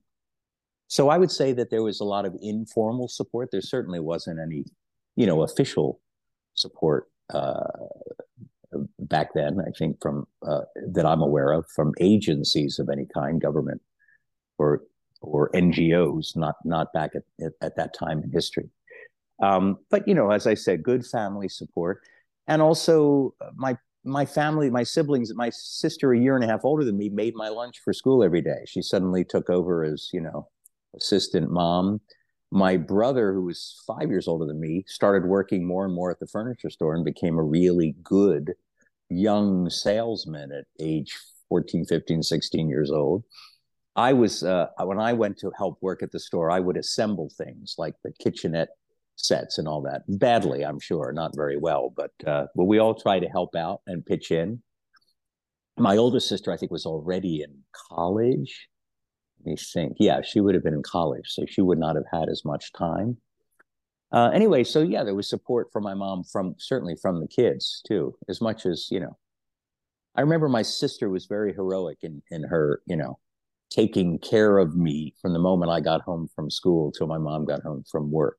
[0.87, 3.49] So I would say that there was a lot of informal support.
[3.51, 4.65] There certainly wasn't any,
[5.15, 5.99] you know, official
[6.55, 7.67] support uh,
[8.97, 9.59] back then.
[9.61, 10.61] I think from uh,
[10.93, 13.83] that I'm aware of from agencies of any kind, government
[14.59, 14.83] or
[15.21, 18.69] or NGOs, not not back at, at, at that time in history.
[19.41, 22.01] Um, but you know, as I said, good family support
[22.49, 26.65] and also uh, my my family, my siblings, my sister, a year and a half
[26.65, 28.63] older than me, made my lunch for school every day.
[28.65, 30.49] She suddenly took over as you know
[30.95, 32.01] assistant mom.
[32.51, 36.19] My brother, who was five years older than me, started working more and more at
[36.19, 38.55] the furniture store and became a really good
[39.09, 41.15] young salesman at age
[41.49, 43.23] 14, 15, 16 years old.
[43.99, 47.29] I was uh, when I went to help work at the store, I would assemble
[47.37, 48.69] things like the kitchenette
[49.17, 50.03] sets and all that.
[50.07, 53.81] Badly, I'm sure, not very well, but uh, but we all try to help out
[53.87, 54.63] and pitch in.
[55.77, 58.69] My older sister, I think, was already in college.
[59.39, 59.97] Let me think.
[59.99, 62.71] Yeah, she would have been in college, so she would not have had as much
[62.71, 63.17] time.
[64.13, 67.81] Uh, anyway, so yeah, there was support from my mom from certainly from the kids
[67.85, 69.17] too, as much as you know.
[70.15, 73.19] I remember my sister was very heroic in in her, you know,
[73.69, 77.45] taking care of me from the moment I got home from school till my mom
[77.45, 78.37] got home from work.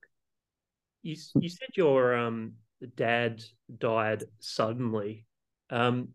[1.03, 2.55] You you said your um
[2.97, 3.43] dad
[3.79, 5.27] died suddenly,
[5.71, 6.09] um,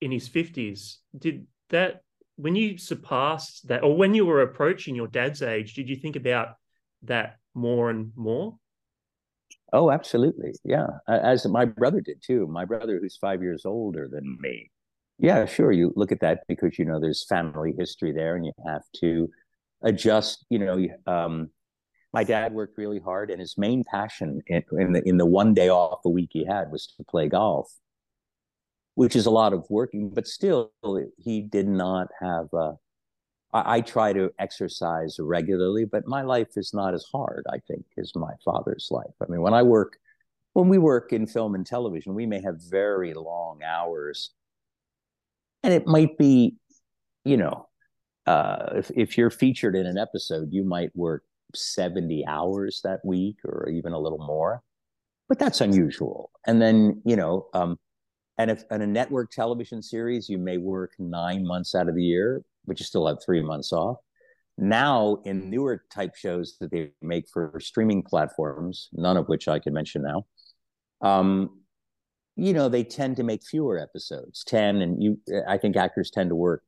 [0.00, 0.98] in his fifties.
[1.16, 2.02] Did that
[2.36, 5.74] when you surpassed that, or when you were approaching your dad's age?
[5.74, 6.56] Did you think about
[7.02, 8.56] that more and more?
[9.72, 10.52] Oh, absolutely.
[10.64, 10.88] Yeah.
[11.06, 12.46] As my brother did too.
[12.46, 14.70] My brother, who's five years older than me.
[15.20, 15.70] Yeah, sure.
[15.70, 19.28] You look at that because, you know, there's family history there and you have to
[19.82, 20.46] adjust.
[20.48, 21.50] You know, um,
[22.14, 25.52] my dad worked really hard and his main passion in, in, the, in the one
[25.52, 27.70] day off a week he had was to play golf,
[28.94, 30.72] which is a lot of working, but still,
[31.18, 32.46] he did not have.
[32.54, 32.72] Uh,
[33.52, 37.84] I, I, try to exercise regularly, but my life is not as hard, I think,
[37.98, 39.14] as my father's life.
[39.22, 39.98] I mean, when I work,
[40.54, 44.30] when we work in film and television, we may have very long hours.
[45.62, 46.56] And it might be,
[47.24, 47.68] you know,
[48.26, 53.38] uh, if, if you're featured in an episode, you might work 70 hours that week
[53.44, 54.62] or even a little more.
[55.28, 56.30] But that's unusual.
[56.46, 57.78] And then, you know, um,
[58.38, 62.02] and if in a network television series, you may work nine months out of the
[62.02, 63.98] year, but you still have three months off.
[64.56, 69.58] Now, in newer type shows that they make for streaming platforms, none of which I
[69.58, 70.26] can mention now,
[71.00, 71.59] um,
[72.36, 76.30] you know, they tend to make fewer episodes, 10, and you, I think actors tend
[76.30, 76.62] to work,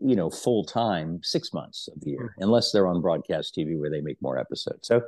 [0.00, 2.42] you know, full time six months of the year, mm-hmm.
[2.42, 4.86] unless they're on broadcast TV where they make more episodes.
[4.86, 5.02] So,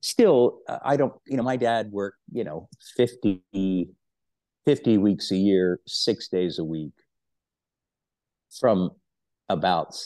[0.00, 3.90] still, I don't, you know, my dad worked, you know, 50,
[4.64, 6.92] 50 weeks a year, six days a week
[8.58, 8.90] from
[9.48, 9.96] about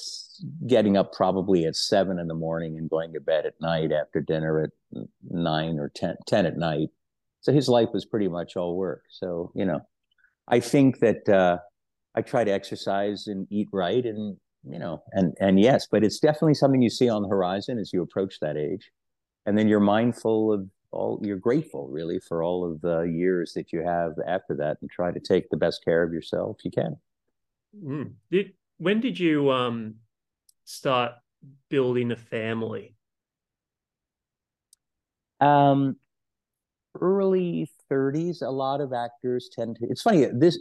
[0.66, 4.20] getting up probably at seven in the morning and going to bed at night after
[4.20, 4.70] dinner at
[5.28, 6.88] nine or 10, 10 at night.
[7.44, 9.02] So his life was pretty much all work.
[9.10, 9.80] So, you know,
[10.48, 11.58] I think that uh,
[12.14, 16.20] I try to exercise and eat right and, you know, and, and yes, but it's
[16.20, 18.90] definitely something you see on the horizon as you approach that age.
[19.44, 23.74] And then you're mindful of all, you're grateful really for all of the years that
[23.74, 26.96] you have after that and try to take the best care of yourself you can.
[27.78, 28.12] Mm.
[28.30, 29.96] Did when did you um
[30.64, 31.12] start
[31.68, 32.94] building a family?
[35.40, 35.96] Um,
[37.00, 38.42] early 30s.
[38.42, 39.86] A lot of actors tend to.
[39.88, 40.26] It's funny.
[40.32, 40.58] This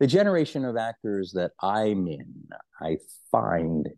[0.00, 2.48] the generation of actors that I'm in,
[2.80, 2.98] I
[3.30, 3.88] find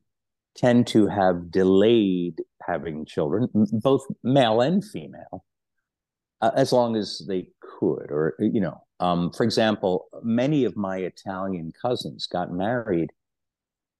[0.54, 5.44] tend to have delayed having children, both male and female,
[6.40, 10.98] uh, as long as they could, or you know, um, for example, many of my
[10.98, 13.10] Italian cousins got married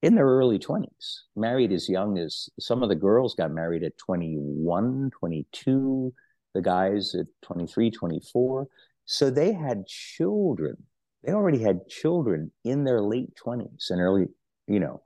[0.03, 3.97] in their early 20s, married as young as some of the girls got married at
[3.97, 6.13] 21, 22,
[6.55, 8.69] the guys at 23, 24.
[9.05, 10.77] So they had children.
[11.23, 14.27] They already had children in their late 20s and early,
[14.67, 15.03] you know,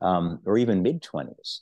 [0.00, 1.60] um, or even mid 20s.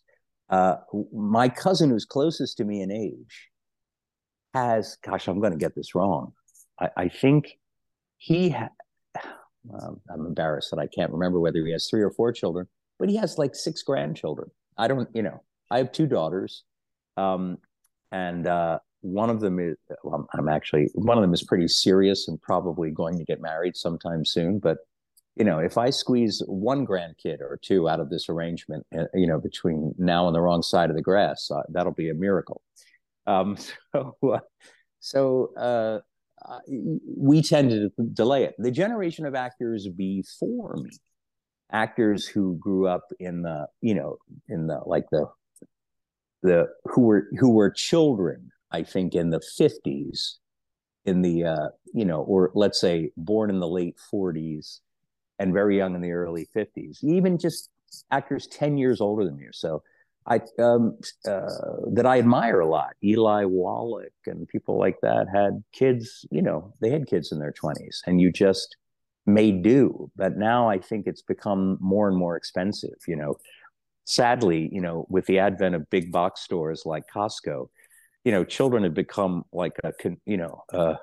[0.48, 0.76] Uh,
[1.12, 3.50] my cousin, who's closest to me in age,
[4.54, 6.32] has, gosh, I'm going to get this wrong.
[6.80, 7.58] I, I think
[8.18, 8.68] he ha-
[9.74, 12.68] um, I'm embarrassed that I can't remember whether he has three or four children,
[12.98, 14.50] but he has like six grandchildren.
[14.78, 16.64] I don't, you know, I have two daughters,
[17.16, 17.58] um,
[18.12, 22.28] and uh, one of them is, well, I'm actually one of them is pretty serious
[22.28, 24.58] and probably going to get married sometime soon.
[24.58, 24.78] But
[25.36, 29.26] you know, if I squeeze one grandkid or two out of this arrangement, uh, you
[29.26, 32.62] know, between now and the wrong side of the grass, uh, that'll be a miracle.
[33.26, 33.56] Um,
[33.92, 34.40] so, uh,
[35.00, 35.98] so uh,
[36.68, 38.54] we tend to delay it.
[38.58, 40.90] The generation of actors before me,
[41.70, 44.16] actors who grew up in the, you know,
[44.48, 45.26] in the like the
[46.42, 50.38] the who were who were children, I think, in the fifties,
[51.04, 54.80] in the uh, you know, or let's say born in the late forties
[55.38, 57.70] and very young in the early fifties, even just
[58.10, 59.82] actors ten years older than me or so
[60.26, 61.50] I um, uh,
[61.92, 62.94] that I admire a lot.
[63.02, 66.26] Eli Wallach and people like that had kids.
[66.30, 68.76] You know, they had kids in their twenties, and you just
[69.24, 70.10] may do.
[70.16, 72.98] But now I think it's become more and more expensive.
[73.06, 73.36] You know,
[74.04, 77.68] sadly, you know, with the advent of big box stores like Costco,
[78.26, 79.92] you know, children have become like a
[80.26, 80.64] you know.
[80.72, 80.96] Uh,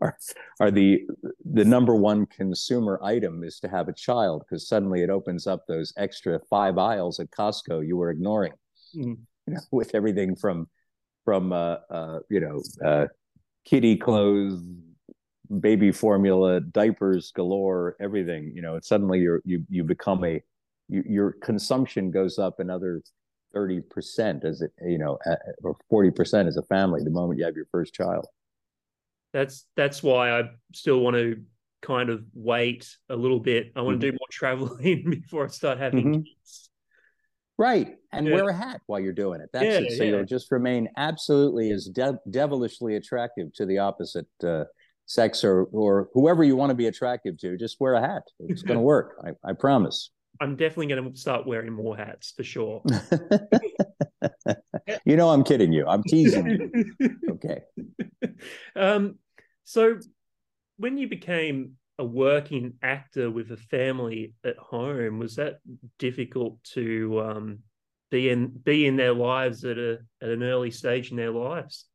[0.00, 0.16] are
[0.58, 1.02] are the
[1.44, 5.66] the number one consumer item is to have a child because suddenly it opens up
[5.68, 8.54] those extra five aisles at Costco you were ignoring,
[8.96, 9.18] mm.
[9.46, 10.66] you know, with everything from
[11.26, 13.06] from uh, uh, you know uh,
[13.66, 14.58] kitty clothes,
[15.60, 18.52] baby formula, diapers galore, everything.
[18.54, 20.42] You know, suddenly you're you you become a
[20.88, 23.02] you, your consumption goes up another
[23.54, 25.18] 30% as it you know
[25.62, 28.26] or 40% as a family the moment you have your first child
[29.32, 30.42] that's that's why i
[30.74, 31.42] still want to
[31.80, 34.00] kind of wait a little bit i want mm-hmm.
[34.00, 36.22] to do more traveling before i start having mm-hmm.
[36.22, 36.70] kids
[37.58, 38.34] right and yeah.
[38.34, 40.10] wear a hat while you're doing it that's yeah, it so yeah.
[40.10, 44.64] you'll just remain absolutely as de- devilishly attractive to the opposite uh,
[45.06, 48.62] sex or or whoever you want to be attractive to just wear a hat it's
[48.62, 50.10] going to work I, I promise
[50.40, 52.82] I'm definitely going to start wearing more hats for sure.
[55.04, 55.86] you know, I'm kidding you.
[55.86, 57.16] I'm teasing you.
[57.30, 57.60] Okay.
[58.74, 59.18] Um,
[59.64, 59.98] so,
[60.76, 65.58] when you became a working actor with a family at home, was that
[65.98, 67.58] difficult to um,
[68.10, 71.86] be in be in their lives at a at an early stage in their lives?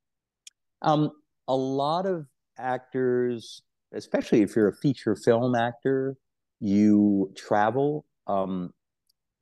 [0.81, 1.11] Um,
[1.47, 3.61] a lot of actors,
[3.93, 6.15] especially if you're a feature film actor,
[6.59, 8.71] you travel um,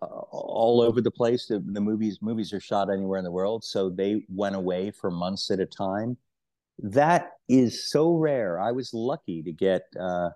[0.02, 1.48] all over the place.
[1.48, 5.12] The, the, movies movies are shot anywhere in the world, so they went away for
[5.12, 6.17] months at a time.
[6.80, 8.60] That is so rare.
[8.60, 10.30] I was lucky to get uh,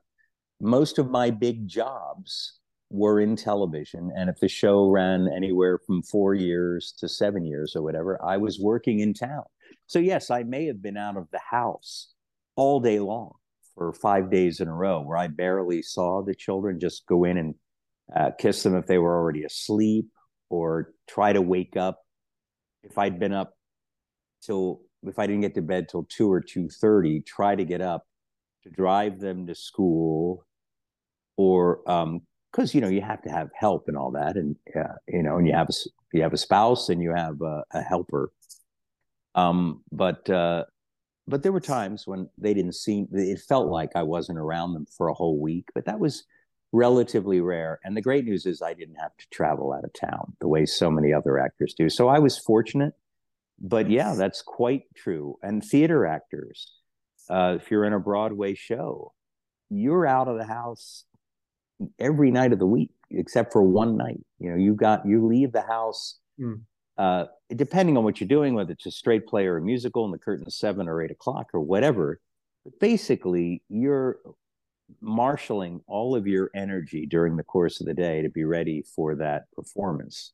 [0.61, 2.59] most of my big jobs
[2.89, 7.75] were in television, and if the show ran anywhere from four years to seven years
[7.75, 9.43] or whatever, I was working in town.
[9.87, 12.13] So yes, I may have been out of the house
[12.55, 13.33] all day long
[13.75, 16.79] for five days in a row, where I barely saw the children.
[16.79, 17.55] Just go in and
[18.15, 20.09] uh, kiss them if they were already asleep,
[20.49, 21.99] or try to wake up
[22.83, 23.53] if I'd been up
[24.41, 27.21] till if I didn't get to bed till two or two thirty.
[27.21, 28.05] Try to get up
[28.63, 30.45] to drive them to school,
[31.37, 31.77] or
[32.51, 35.23] because um, you know you have to have help and all that, and uh, you
[35.23, 35.73] know, and you have a
[36.13, 38.31] you have a spouse and you have a, a helper.
[39.35, 40.65] Um, but uh,
[41.27, 43.07] but there were times when they didn't seem.
[43.11, 46.23] It felt like I wasn't around them for a whole week, but that was
[46.71, 47.79] relatively rare.
[47.83, 50.65] And the great news is I didn't have to travel out of town the way
[50.65, 51.89] so many other actors do.
[51.89, 52.93] So I was fortunate.
[53.61, 55.37] But yeah, that's quite true.
[55.43, 56.71] And theater actors,
[57.29, 59.13] uh, if you're in a Broadway show,
[59.69, 61.03] you're out of the house
[61.99, 64.21] every night of the week except for one night.
[64.39, 66.19] You know, you got you leave the house.
[66.39, 66.61] Mm.
[66.97, 70.13] Uh, depending on what you're doing, whether it's a straight play or a musical, and
[70.13, 72.19] the curtain is seven or eight o'clock or whatever.
[72.65, 74.19] But basically, you're
[75.01, 79.15] marshaling all of your energy during the course of the day to be ready for
[79.15, 80.33] that performance.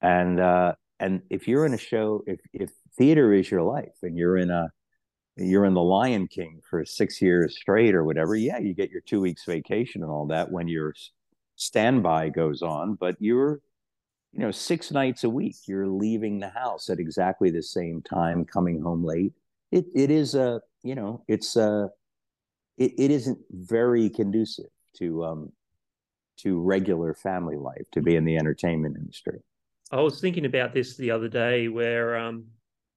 [0.00, 4.16] And uh, and if you're in a show, if if theater is your life, and
[4.16, 4.70] you're in a
[5.36, 9.02] you're in the Lion King for six years straight or whatever, yeah, you get your
[9.02, 10.94] two weeks vacation and all that when your
[11.56, 13.60] standby goes on, but you're
[14.32, 18.44] you know six nights a week you're leaving the house at exactly the same time
[18.44, 19.32] coming home late
[19.72, 21.88] it it is a you know it's a
[22.76, 25.52] it, it isn't very conducive to um,
[26.38, 29.40] to regular family life to be in the entertainment industry.
[29.90, 32.46] I was thinking about this the other day, where um,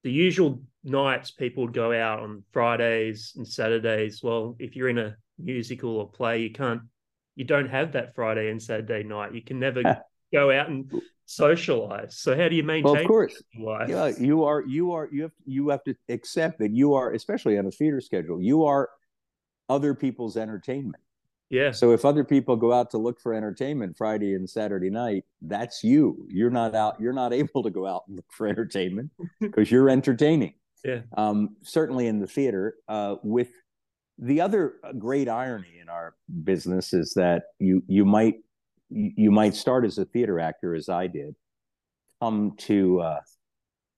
[0.04, 4.22] the usual nights people would go out on Fridays and Saturdays.
[4.24, 6.82] Well, if you're in a musical or play, you can't,
[7.36, 9.34] you don't have that Friday and Saturday night.
[9.34, 9.84] You can never
[10.34, 10.92] go out and
[11.26, 12.18] socialize.
[12.18, 12.92] So how do you maintain?
[12.92, 13.88] Well, of course, life?
[13.88, 17.58] yeah, you are, you are, you have, you have to accept that you are, especially
[17.58, 18.90] on a theater schedule, you are
[19.70, 21.04] other people's entertainment.
[21.50, 21.72] Yeah.
[21.72, 25.84] So if other people go out to look for entertainment Friday and Saturday night, that's
[25.84, 26.28] you.
[26.30, 27.00] You're not out.
[27.00, 30.54] You're not able to go out and look for entertainment because you're entertaining.
[30.84, 31.02] Yeah.
[31.18, 32.76] Um, certainly in the theater.
[32.88, 33.50] Uh, with
[34.18, 38.36] the other great irony in our business is that you you might
[38.90, 41.36] you might start as a theater actor, as I did,
[42.22, 43.20] come to uh,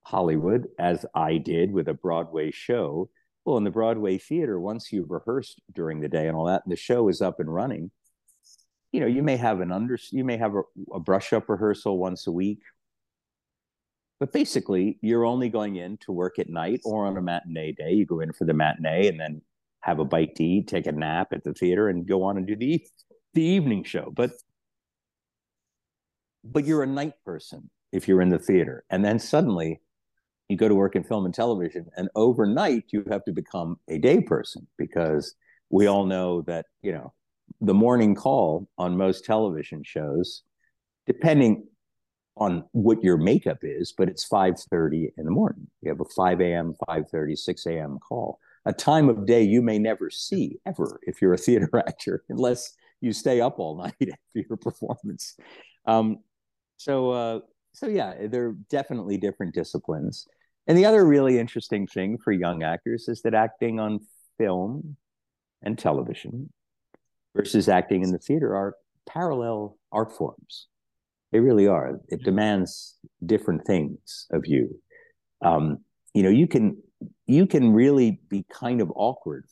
[0.03, 3.09] Hollywood as I did with a Broadway show,
[3.46, 6.72] well, in the Broadway theater, once you've rehearsed during the day and all that, and
[6.72, 7.92] the show is up and running,
[8.92, 10.62] you know, you may have an under, you may have a,
[10.94, 12.60] a brush up rehearsal once a week,
[14.20, 17.92] but basically, you're only going in to work at night or on a matinee day.
[17.94, 19.42] You go in for the matinee and then
[19.80, 22.46] have a bite to eat, take a nap at the theater, and go on and
[22.46, 22.86] do the
[23.34, 24.12] the evening show.
[24.16, 24.34] But
[26.44, 29.82] but you're a night person if you're in the theater, and then suddenly
[30.52, 33.97] you go to work in film and television, and overnight you have to become a
[33.97, 35.36] day person because
[35.70, 37.14] we all know that you know
[37.62, 40.43] the morning call on most television shows,
[41.06, 41.68] depending
[42.38, 45.68] on what your makeup is, but it's 5:30 in the morning.
[45.82, 47.99] You have a 5 a.m., 5:30, 6 a.m.
[47.99, 48.39] call.
[48.66, 52.76] a time of day you may never see ever if you're a theater actor, unless
[53.02, 55.36] you stay up all night after your performance.
[55.86, 56.20] Um,
[56.78, 57.39] so, uh,
[57.74, 60.28] so yeah, they're definitely different disciplines.
[60.68, 63.99] And the other really interesting thing for young actors is that acting on
[64.38, 64.95] film
[65.62, 66.51] and television
[67.36, 68.76] versus acting in the theater are
[69.07, 70.68] parallel art forms.
[71.32, 71.99] They really are.
[72.09, 74.82] It demands different things of you.
[75.41, 75.80] Um,
[76.14, 76.82] you know, you can
[77.26, 79.45] you can really be kind of awkward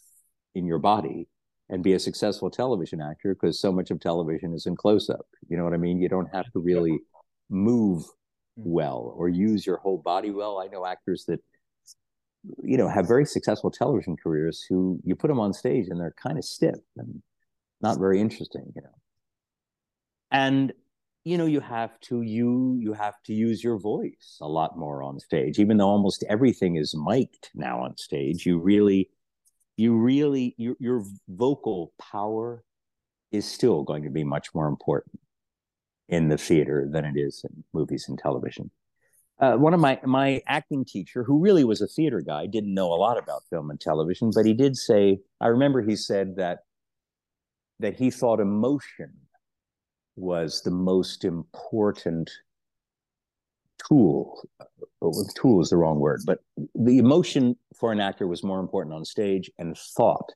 [0.53, 1.27] in your body
[1.69, 5.25] and be a successful television actor because so much of television is in close up.
[5.47, 6.01] You know what I mean?
[6.01, 6.99] You don't have to really
[7.49, 8.03] move
[8.59, 8.69] Mm-hmm.
[8.71, 10.59] well or use your whole body well.
[10.59, 11.39] I know actors that
[12.63, 16.15] you know have very successful television careers who you put them on stage and they're
[16.21, 17.21] kind of stiff and
[17.81, 18.95] not very interesting, you know.
[20.31, 20.73] And
[21.25, 25.03] you know you have to you you have to use your voice a lot more
[25.03, 29.09] on stage even though almost everything is mic'd now on stage you really
[29.75, 32.63] you really your, your vocal power
[33.31, 35.19] is still going to be much more important
[36.09, 38.69] in the theater than it is in movies and television
[39.39, 42.91] uh, one of my my acting teacher who really was a theater guy didn't know
[42.91, 46.59] a lot about film and television but he did say i remember he said that
[47.79, 49.13] that he thought emotion
[50.15, 52.29] was the most important
[53.87, 54.41] tool.
[55.35, 56.39] Tool is the wrong word, but
[56.75, 60.33] the emotion for an actor was more important on stage, and thought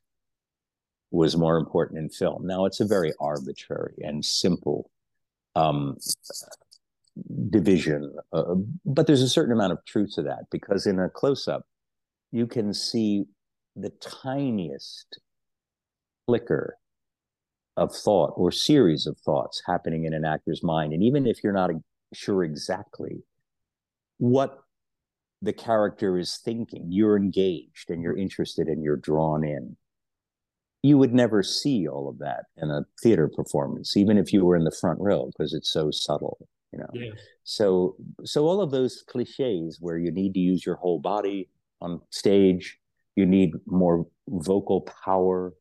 [1.12, 2.48] was more important in film.
[2.48, 4.90] Now, it's a very arbitrary and simple
[5.56, 5.98] um,
[7.50, 11.48] division, uh, but there's a certain amount of truth to that because in a close
[11.48, 11.66] up,
[12.32, 13.26] you can see
[13.76, 15.20] the tiniest
[16.26, 16.78] flicker
[17.78, 20.94] of thought or series of thoughts happening in an actor's mind.
[20.94, 21.72] And even if you're not
[22.14, 23.24] sure exactly
[24.18, 24.60] what
[25.42, 29.76] the character is thinking, you're engaged and you're interested and you're drawn in.
[30.84, 34.56] You would never see all of that in a theater performance, even if you were
[34.56, 36.38] in the front row, because it's so subtle,
[36.72, 36.90] you know.
[36.94, 37.12] Yeah.
[37.44, 41.50] So so all of those cliches where you need to use your whole body
[41.82, 42.78] on stage,
[43.16, 45.54] you need more vocal power,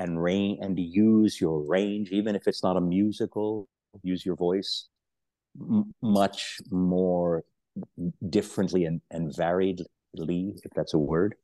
[0.00, 3.68] and range and to use your range, even if it's not a musical,
[4.02, 4.88] use your voice
[5.60, 7.44] m- much more
[8.30, 11.34] differently and, and variedly, if that's a word,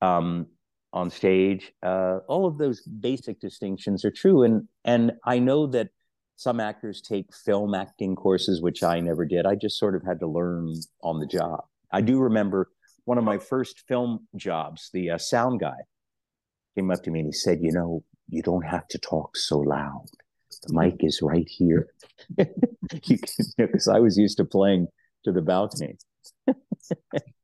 [0.00, 0.46] um,
[0.92, 1.72] on stage.
[1.82, 4.42] Uh, all of those basic distinctions are true.
[4.42, 5.88] And and I know that
[6.36, 9.46] some actors take film acting courses, which I never did.
[9.46, 11.64] I just sort of had to learn on the job.
[11.92, 12.70] I do remember
[13.04, 15.76] one of my first film jobs, the uh, sound guy
[16.74, 19.58] came up to me and he said, You know, you don't have to talk so
[19.58, 20.06] loud.
[20.66, 21.88] The mic is right here.
[23.56, 24.88] Because I was used to playing
[25.24, 25.96] to the balcony.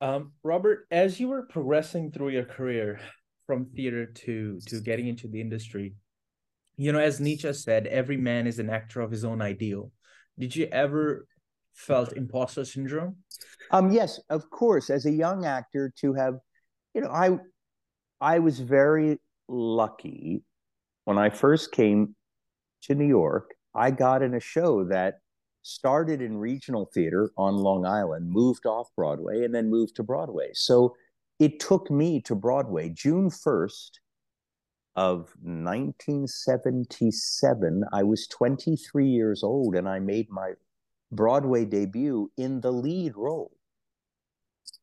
[0.00, 3.00] um, Robert, as you were progressing through your career
[3.46, 5.94] from theater to to getting into the industry,
[6.76, 9.90] you know, as Nietzsche said, every man is an actor of his own ideal.
[10.38, 11.26] Did you ever
[11.74, 13.16] felt imposter syndrome?
[13.70, 14.90] Um, yes, of course.
[14.90, 16.34] As a young actor, to have,
[16.94, 17.38] you know, I
[18.20, 19.18] I was very
[19.48, 20.42] lucky
[21.04, 22.14] when I first came
[22.82, 23.54] to New York.
[23.74, 25.14] I got in a show that
[25.68, 30.48] started in regional theater on Long Island, moved off Broadway, and then moved to Broadway.
[30.54, 30.96] So
[31.38, 33.90] it took me to Broadway June 1st
[34.96, 37.84] of 1977.
[37.92, 40.54] I was 23 years old and I made my
[41.12, 43.52] Broadway debut in the lead role.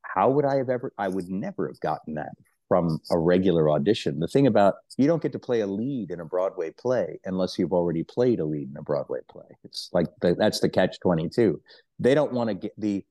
[0.04, 0.94] How would I have ever?
[0.98, 2.34] I would never have gotten that
[2.76, 4.20] from a regular audition.
[4.20, 7.58] The thing about you don't get to play a lead in a Broadway play unless
[7.58, 9.46] you've already played a lead in a Broadway play.
[9.64, 11.62] It's like the, that's the catch 22.
[12.00, 13.06] They don't want to get the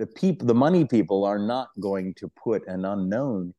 [0.00, 3.54] the people the money people are not going to put an unknown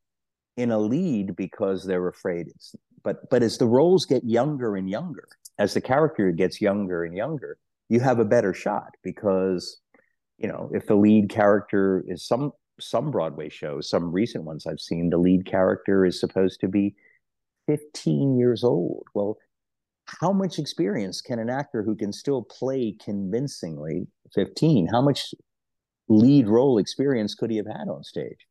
[0.58, 4.90] in a lead because they're afraid it's but but as the roles get younger and
[4.90, 9.80] younger, as the character gets younger and younger, you have a better shot because
[10.38, 12.52] you know if the lead character is some
[12.82, 16.96] some Broadway shows, some recent ones I've seen, the lead character is supposed to be
[17.68, 19.04] 15 years old.
[19.14, 19.38] Well,
[20.20, 25.34] how much experience can an actor who can still play convincingly 15 how much
[26.08, 28.48] lead role experience could he have had on stage?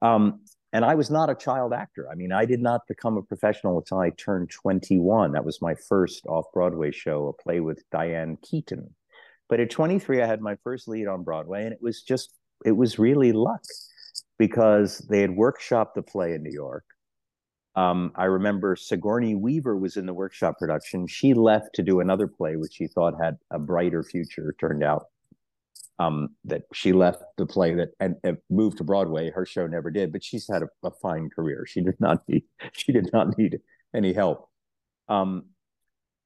[0.00, 0.40] Um,
[0.72, 2.08] and i was not a child actor.
[2.10, 5.74] I mean i did not become a professional until i turned 21 that was my
[5.74, 8.94] first off-broadway show a play with diane keaton.
[9.48, 12.32] But at 23 i had my first lead on broadway and it was just
[12.64, 13.62] it was really luck
[14.38, 16.84] because they had workshopped the play in New York.
[17.74, 21.06] Um, I remember Sigourney Weaver was in the workshop production.
[21.06, 25.06] She left to do another play, which she thought had a brighter future, turned out.
[25.98, 29.30] um, that she left the play that and, and, moved to Broadway.
[29.30, 31.64] Her show never did, but she's had a, a, fine career.
[31.66, 33.60] She did not need she did not need
[33.94, 34.48] any help.
[35.08, 35.46] Um,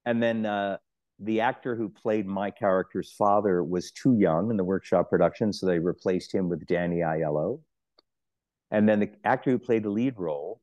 [0.04, 0.78] and then uh,
[1.18, 5.66] the actor who played my character's father was too young in the workshop production, so
[5.66, 7.60] they replaced him with Danny Aiello.
[8.70, 10.60] And then the actor who played the lead role,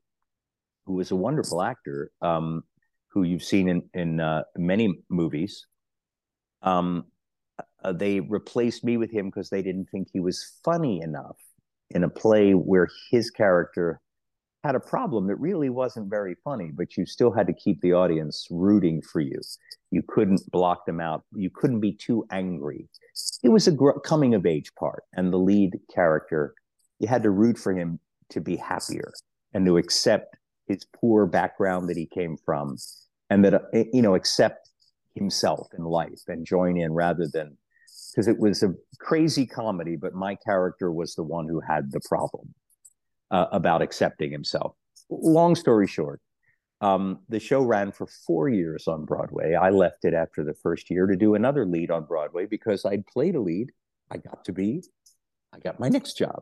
[0.86, 2.64] who was a wonderful actor, um,
[3.10, 5.66] who you've seen in in uh, many movies,
[6.62, 7.06] um,
[7.84, 11.38] uh, they replaced me with him because they didn't think he was funny enough
[11.92, 14.02] in a play where his character
[14.64, 17.94] had a problem that really wasn't very funny, but you still had to keep the
[17.94, 19.40] audience rooting for you.
[19.94, 21.24] You couldn't block them out.
[21.36, 22.88] You couldn't be too angry.
[23.44, 26.56] It was a coming of age part, and the lead character,
[26.98, 29.14] you had to root for him to be happier
[29.54, 30.36] and to accept
[30.68, 32.76] his poor background that he came from,
[33.30, 34.68] and that uh, you know accept
[35.14, 37.56] himself in life and join in rather than
[38.12, 42.02] because it was a crazy comedy, but my character was the one who had the
[42.10, 42.56] problem
[43.30, 44.76] uh, about accepting himself.
[45.12, 46.20] Long story short,
[46.84, 49.54] um, the show ran for four years on Broadway.
[49.54, 53.08] I left it after the first year to do another lead on Broadway because I'd
[53.08, 53.72] played a lead.
[54.12, 54.84] I got to be,
[55.54, 56.42] I got my next job.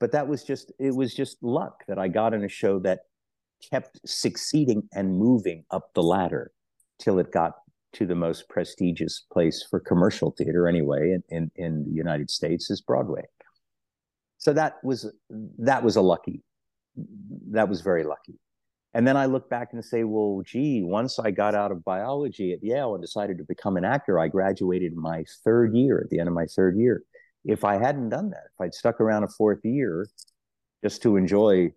[0.00, 3.00] But that was just, it was just luck that I got in a show that
[3.70, 6.50] kept succeeding and moving up the ladder
[6.98, 7.52] till it got
[7.92, 12.70] to the most prestigious place for commercial theater anyway in, in, in the United States
[12.70, 13.24] is Broadway.
[14.38, 15.12] So that was
[15.58, 16.42] that was a lucky,
[17.50, 18.40] that was very lucky.
[18.94, 22.52] And then I look back and say, well, gee, once I got out of biology
[22.52, 26.20] at Yale and decided to become an actor, I graduated my third year at the
[26.20, 27.02] end of my third year.
[27.44, 30.06] If I hadn't done that, if I'd stuck around a fourth year
[30.84, 31.72] just to enjoy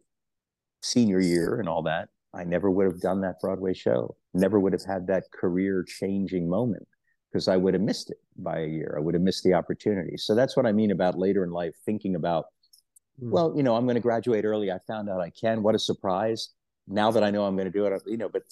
[0.84, 4.16] senior year and all that, I never would have done that Broadway show.
[4.36, 6.88] Never would have had that career changing moment
[7.32, 8.96] because I would have missed it by a year.
[8.96, 10.18] I would have missed the opportunity.
[10.18, 12.46] So that's what I mean about later in life, thinking about,
[13.22, 13.32] mm.
[13.32, 14.72] well, you know, I'm going to graduate early.
[14.72, 15.64] I found out I can.
[15.64, 16.50] What a surprise.
[16.88, 18.44] Now that I know I'm going to do it, you know, but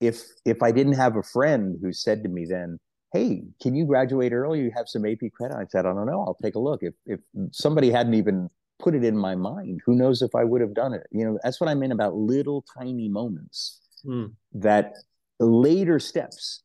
[0.00, 2.78] if if I didn't have a friend who said to me then,
[3.12, 4.60] hey, can you graduate early?
[4.60, 5.56] You have some AP credit.
[5.56, 6.20] I said, I don't know.
[6.20, 6.82] I'll take a look.
[6.82, 7.20] If if
[7.52, 8.48] somebody hadn't even
[8.78, 11.06] put it in my mind, who knows if I would have done it?
[11.10, 14.32] You know, that's what I mean about little tiny moments mm.
[14.52, 14.94] that
[15.40, 16.62] later steps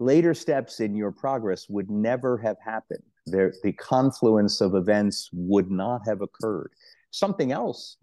[0.00, 3.02] later steps in your progress would never have happened.
[3.26, 6.72] There, the confluence of events would not have occurred.
[7.10, 7.96] Something else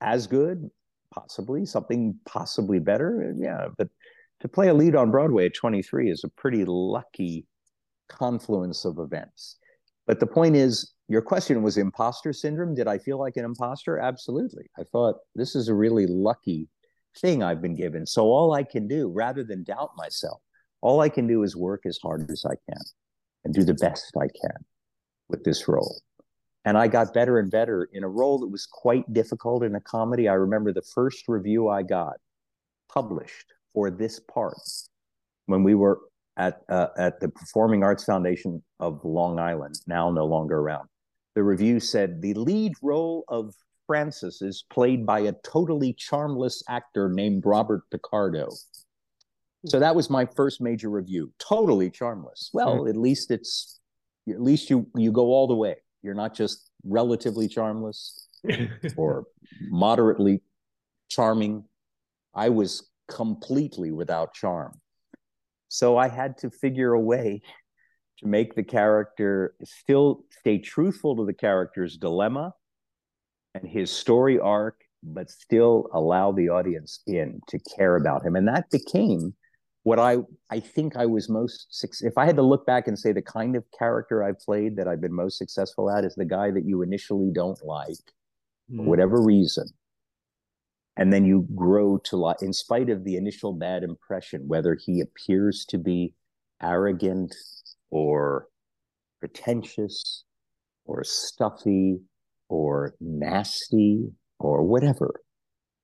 [0.00, 0.70] as good,
[1.16, 3.68] possibly, something possibly better, yeah.
[3.76, 3.88] But
[4.40, 7.46] to play a lead on Broadway at 23 is a pretty lucky
[8.08, 9.56] confluence of events.
[10.06, 12.74] But the point is, your question was imposter syndrome.
[12.74, 13.98] Did I feel like an imposter?
[13.98, 14.68] Absolutely.
[14.78, 16.68] I thought this is a really lucky
[17.18, 18.06] thing I've been given.
[18.06, 20.40] So all I can do, rather than doubt myself,
[20.82, 22.82] all I can do is work as hard as I can
[23.44, 24.64] and do the best I can
[25.28, 25.96] with this role.
[26.66, 29.80] And I got better and better in a role that was quite difficult in a
[29.80, 30.28] comedy.
[30.28, 32.16] I remember the first review I got
[32.92, 34.58] published for this part
[35.46, 36.00] when we were
[36.36, 40.88] at uh, at the Performing Arts Foundation of Long Island, now no longer around.
[41.36, 43.54] The review said the lead role of
[43.86, 48.48] Francis is played by a totally charmless actor named Robert Picardo.
[49.66, 51.32] So that was my first major review.
[51.38, 52.50] Totally charmless.
[52.52, 52.88] Well, mm-hmm.
[52.88, 53.80] at least it's
[54.28, 55.76] at least you you go all the way.
[56.06, 58.28] You're not just relatively charmless
[58.96, 59.24] or
[59.62, 60.40] moderately
[61.08, 61.64] charming.
[62.32, 64.80] I was completely without charm.
[65.66, 67.42] So I had to figure a way
[68.20, 72.54] to make the character still stay truthful to the character's dilemma
[73.56, 78.36] and his story arc, but still allow the audience in to care about him.
[78.36, 79.34] And that became
[79.86, 80.16] what I
[80.50, 81.68] I think I was most
[82.02, 84.88] if I had to look back and say the kind of character I've played that
[84.88, 88.06] I've been most successful at is the guy that you initially don't like
[88.68, 88.78] mm.
[88.78, 88.86] for hmm.
[88.86, 89.68] whatever reason
[90.96, 95.00] and then you grow to like in spite of the initial bad impression whether he
[95.00, 96.12] appears to be
[96.60, 97.32] arrogant
[97.90, 98.48] or
[99.20, 100.24] pretentious
[100.84, 102.00] or stuffy
[102.48, 104.10] or nasty
[104.40, 105.20] or whatever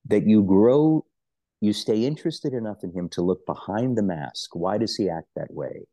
[0.06, 1.04] that you grow
[1.62, 4.56] you stay interested enough in him to look behind the mask.
[4.56, 5.86] Why does he act that way?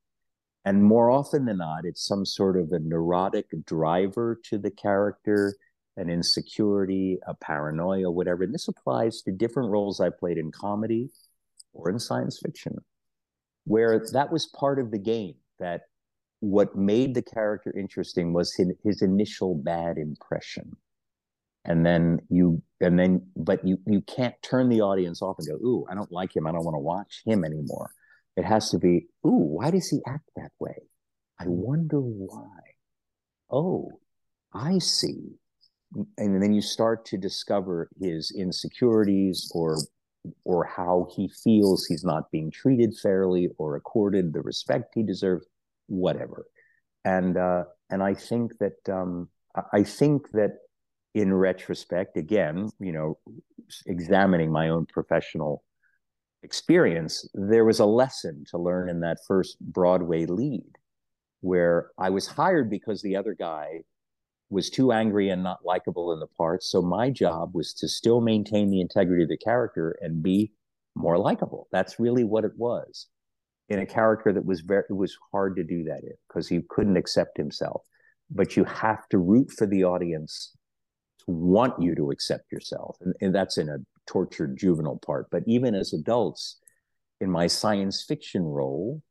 [0.66, 5.56] And more often than not, it's some sort of a neurotic driver to the character,
[5.96, 8.44] an insecurity, a paranoia, whatever.
[8.44, 11.12] And this applies to different roles I played in comedy
[11.74, 12.76] or in science fiction,
[13.66, 15.36] where that was part of the game.
[15.60, 15.82] That
[16.40, 20.76] what made the character interesting was his, his initial bad impression
[21.66, 25.56] and then you and then but you you can't turn the audience off and go
[25.56, 26.48] ooh i don't like him.
[26.48, 27.92] I don't want to watch him anymore.
[28.38, 30.78] It has to be ooh why does he act that way?
[31.40, 32.60] I wonder why.
[33.50, 34.00] Oh,
[34.54, 35.38] I see.
[36.18, 39.78] And then you start to discover his insecurities or
[40.44, 45.46] or how he feels he's not being treated fairly or accorded the respect he deserves,
[45.88, 46.46] whatever.
[47.06, 49.30] And uh, and I think that um,
[49.74, 50.58] I think that
[51.14, 53.18] in retrospect, again, you know,
[53.88, 55.64] examining my own professional
[56.44, 60.78] experience, there was a lesson to learn in that first Broadway lead
[61.42, 63.82] where I was hired because the other guy
[64.50, 66.64] was too angry and not likable in the part.
[66.64, 70.52] So my job was to still maintain the integrity of the character and be
[70.96, 71.68] more likable.
[71.72, 73.08] That's really what it was
[73.70, 76.62] in a character that was very, it was hard to do that in because he
[76.70, 77.84] couldn't accept himself.
[78.32, 80.56] But you have to root for the audience
[81.30, 82.98] want you to accept yourself.
[83.02, 83.78] And, and that's in a
[84.08, 85.28] tortured juvenile part.
[85.32, 86.58] But even as adults,
[87.22, 89.02] in my science fiction role,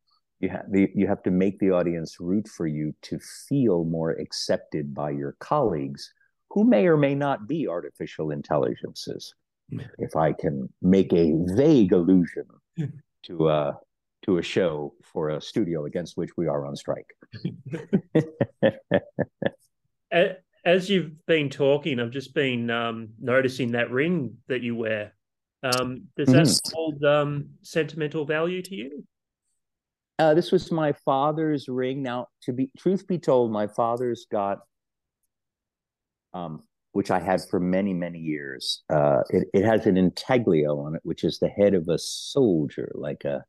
[0.40, 4.10] you have the, you have to make the audience root for you to feel more
[4.12, 6.12] accepted by your colleagues
[6.50, 9.34] who may or may not be artificial intelligences
[9.72, 9.86] mm-hmm.
[9.98, 12.44] if i can make a vague allusion
[12.78, 12.96] mm-hmm.
[13.22, 13.76] to a
[14.24, 17.06] to a show for a studio against which we are on strike
[20.68, 25.12] as you've been talking i've just been um, noticing that ring that you wear
[25.62, 26.72] um, does that mm.
[26.72, 29.04] hold um, sentimental value to you
[30.18, 32.02] uh, this was my father's ring.
[32.02, 34.58] Now, to be truth be told, my father's got,
[36.34, 38.82] um, which I had for many many years.
[38.90, 42.90] Uh, it, it has an intaglio on it, which is the head of a soldier,
[42.94, 43.44] like a,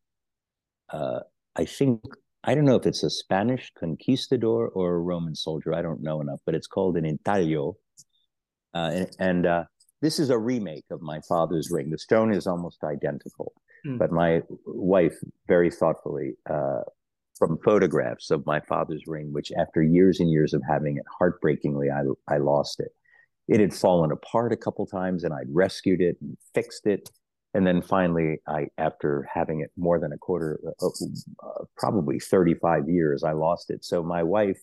[0.92, 1.22] uh,
[1.56, 2.04] I think
[2.44, 5.74] I don't know if it's a Spanish conquistador or a Roman soldier.
[5.74, 7.76] I don't know enough, but it's called an intaglio,
[8.74, 9.64] uh, and, and uh,
[10.02, 11.90] this is a remake of my father's ring.
[11.90, 13.54] The stone is almost identical.
[13.86, 13.98] Mm.
[13.98, 15.18] But my wife
[15.48, 16.82] very thoughtfully, uh,
[17.38, 21.90] from photographs of my father's ring, which after years and years of having it, heartbreakingly,
[21.90, 22.92] I, I lost it.
[23.48, 27.10] It had fallen apart a couple times and I'd rescued it and fixed it.
[27.54, 32.88] And then finally, I, after having it more than a quarter, uh, uh, probably 35
[32.88, 33.84] years, I lost it.
[33.84, 34.60] So my wife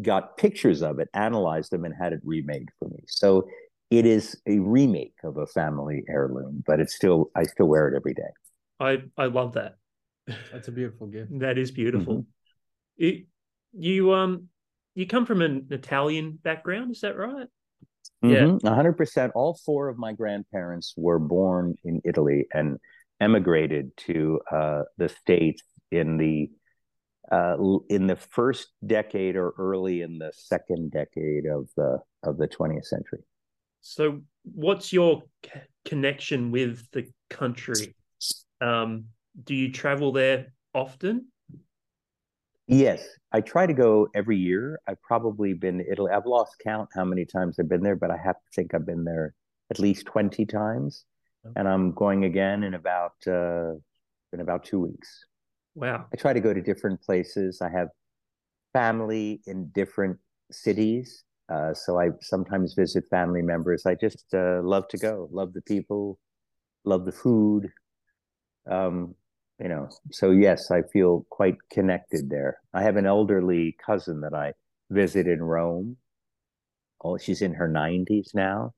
[0.00, 3.00] got pictures of it, analyzed them, and had it remade for me.
[3.06, 3.48] So
[3.90, 7.96] it is a remake of a family heirloom, but it's still I still wear it
[7.96, 8.22] every day.
[8.80, 9.76] I I love that.
[10.52, 11.38] That's a beautiful gift.
[11.40, 12.14] that is beautiful.
[12.14, 13.04] Mm-hmm.
[13.04, 13.26] It,
[13.72, 14.48] you um
[14.94, 17.48] you come from an Italian background, is that right?
[18.24, 18.66] Mm-hmm.
[18.66, 19.32] Yeah, hundred percent.
[19.34, 22.78] All four of my grandparents were born in Italy and
[23.20, 26.50] emigrated to uh, the states in the
[27.30, 27.56] uh,
[27.88, 32.84] in the first decade or early in the second decade of the of the 20th
[32.84, 33.20] century.
[33.80, 35.50] So, what's your c-
[35.84, 37.94] connection with the country?
[38.60, 39.06] Um,
[39.42, 41.26] do you travel there often?
[42.66, 44.80] Yes, I try to go every year.
[44.88, 46.10] I've probably been to Italy.
[46.12, 48.86] I've lost count how many times I've been there, but I have to think I've
[48.86, 49.34] been there
[49.70, 51.04] at least twenty times,
[51.44, 51.52] okay.
[51.56, 53.72] and I'm going again in about uh,
[54.32, 55.26] in about two weeks.
[55.74, 56.06] Wow!
[56.12, 57.60] I try to go to different places.
[57.60, 57.88] I have
[58.72, 60.18] family in different
[60.50, 63.84] cities, uh, so I sometimes visit family members.
[63.84, 66.18] I just uh, love to go, love the people,
[66.84, 67.70] love the food.
[68.70, 69.14] Um,
[69.60, 72.58] you know, so yes, I feel quite connected there.
[72.72, 74.52] I have an elderly cousin that I
[74.90, 75.96] visit in Rome.
[77.02, 78.74] Oh, she's in her 90s now.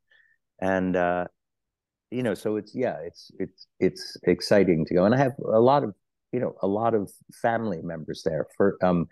[0.60, 1.26] And, uh,
[2.10, 5.04] you know, so it's, yeah, it's, it's, it's exciting to go.
[5.04, 5.94] And I have a lot of,
[6.32, 7.10] you know, a lot of
[7.40, 9.08] family members there for, um,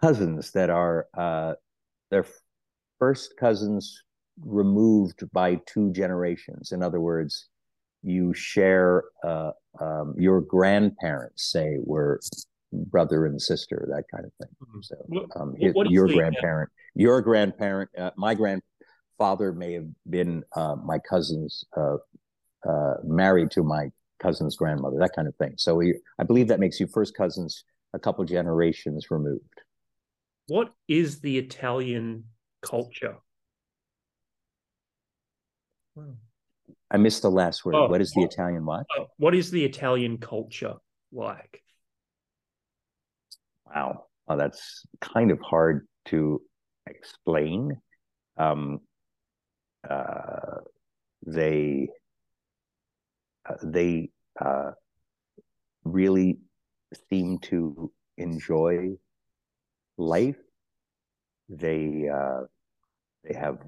[0.00, 1.54] cousins that are, uh,
[2.10, 2.26] they're
[2.98, 4.02] first cousins
[4.44, 6.72] removed by two generations.
[6.72, 7.48] In other words,
[8.02, 12.20] you share uh, um, your grandparents, say, were
[12.72, 14.54] brother and sister, that kind of thing.
[14.62, 14.80] Mm-hmm.
[14.82, 20.98] So um, his, your grandparent, your grandparent, uh, my grandfather may have been uh, my
[20.98, 21.96] cousin's uh,
[22.68, 25.54] uh, married to my cousin's grandmother, that kind of thing.
[25.56, 29.42] So we, I believe that makes you first cousins a couple generations removed.
[30.48, 32.24] What is the Italian
[32.66, 33.16] culture.
[36.90, 37.74] I missed the last word.
[37.74, 38.86] Oh, what is the what, Italian what?
[38.96, 40.74] Uh, what is the Italian culture
[41.12, 41.62] like?
[43.66, 44.04] Wow.
[44.26, 46.40] Well, that's kind of hard to
[46.86, 47.80] explain.
[48.36, 48.80] Um,
[49.88, 50.60] uh,
[51.26, 51.88] they
[53.48, 54.10] uh, they
[54.40, 54.72] uh,
[55.84, 56.38] really
[57.10, 58.90] seem to enjoy
[59.96, 60.36] life.
[61.48, 62.42] They uh,
[63.24, 63.58] they have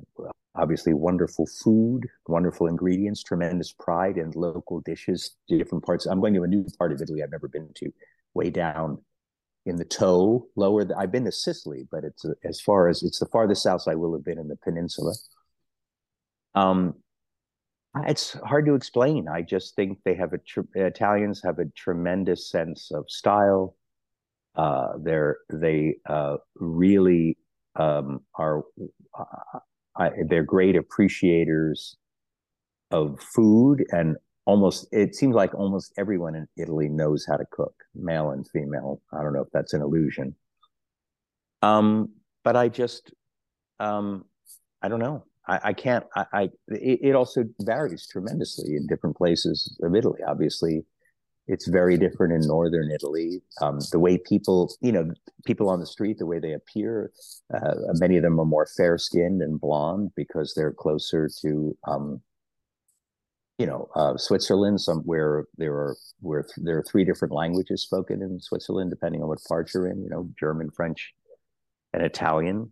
[0.59, 6.07] obviously wonderful food, wonderful ingredients, tremendous pride in local dishes, different parts.
[6.07, 7.93] I'm going to a new part of Italy I've never been to,
[8.35, 8.99] way down
[9.67, 10.85] in the toe, lower.
[10.85, 13.95] The, I've been to Sicily, but it's as far as it's the farthest south I
[13.95, 15.15] will have been in the peninsula.
[16.55, 16.95] Um,
[18.07, 19.29] it's hard to explain.
[19.29, 23.77] I just think they have a tr- Italians have a tremendous sense of style.
[24.55, 27.39] Uh, they're they uh, really
[27.77, 28.65] um, are
[29.19, 29.59] uh,
[29.99, 31.97] I, they're great appreciators
[32.91, 37.75] of food and almost it seems like almost everyone in Italy knows how to cook,
[37.95, 39.03] male and female.
[39.13, 40.35] I don't know if that's an illusion.
[41.61, 42.11] Um,
[42.45, 43.13] but I just
[43.81, 44.25] um,
[44.83, 45.25] I don't know.
[45.47, 46.05] I, I can't.
[46.17, 50.21] I, I it, it, also varies tremendously in different places of Italy.
[50.27, 50.85] Obviously,
[51.49, 53.41] it's very different in northern Italy.
[53.63, 55.11] Um, the way people, you know,
[55.47, 57.11] people on the street, the way they appear,
[57.55, 62.21] uh, many of them are more fair skinned and blonde because they're closer to, um,
[63.57, 64.83] you know, uh, Switzerland.
[64.83, 69.23] Some where there are where th- there are three different languages spoken in Switzerland, depending
[69.23, 70.03] on what part you're in.
[70.03, 71.15] You know, German, French,
[71.95, 72.71] and Italian.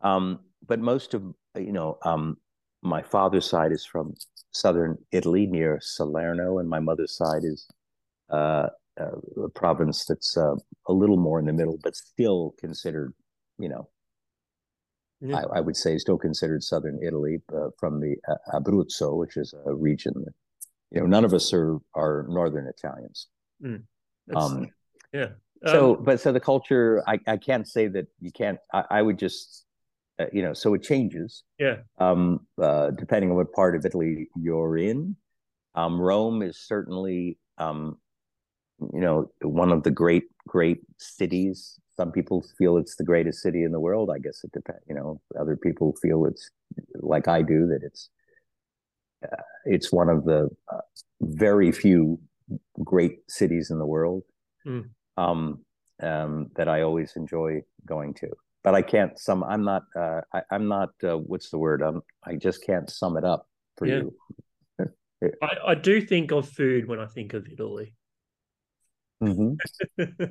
[0.00, 1.22] Um, but most of
[1.54, 2.38] you know, um,
[2.82, 4.14] my father's side is from
[4.52, 7.68] southern Italy near Salerno, and my mother's side is
[8.30, 8.68] uh,
[9.00, 10.54] uh, a province that's uh,
[10.88, 13.12] a little more in the middle, but still considered,
[13.58, 13.88] you know,
[15.20, 15.36] yeah.
[15.36, 19.54] I, I, would say still considered southern Italy uh, from the uh, Abruzzo, which is
[19.66, 20.34] a region that,
[20.90, 23.28] you know, none of us are are northern Italians.
[23.62, 23.82] Mm.
[24.34, 24.68] Um,
[25.12, 25.28] yeah.
[25.66, 28.58] So, um, but so the culture, I, I can't say that you can't.
[28.72, 29.66] I, I would just
[30.18, 31.42] uh, you know, so it changes.
[31.58, 31.76] Yeah.
[31.98, 35.16] Um, uh, depending on what part of Italy you're in.
[35.74, 37.98] Um, Rome is certainly, um,
[38.80, 41.78] you know, one of the great, great cities.
[41.96, 44.10] Some people feel it's the greatest city in the world.
[44.14, 44.82] I guess it depends.
[44.88, 46.50] You know, other people feel it's
[46.94, 48.10] like I do that it's
[49.24, 50.80] uh, it's one of the uh,
[51.20, 52.18] very few
[52.84, 54.22] great cities in the world.
[54.66, 54.90] Mm.
[55.16, 55.60] Um,
[56.02, 58.28] um, that I always enjoy going to
[58.66, 59.44] but I can't sum.
[59.44, 59.84] I'm not.
[59.94, 60.90] Uh, I, am not.
[61.00, 61.82] Uh, what's the word?
[61.82, 62.02] I'm.
[62.24, 63.46] I just can't sum it up
[63.76, 64.00] for yeah.
[64.80, 64.90] you.
[65.40, 67.94] I, I do think of food when I think of Italy.
[69.22, 69.54] Mm-hmm.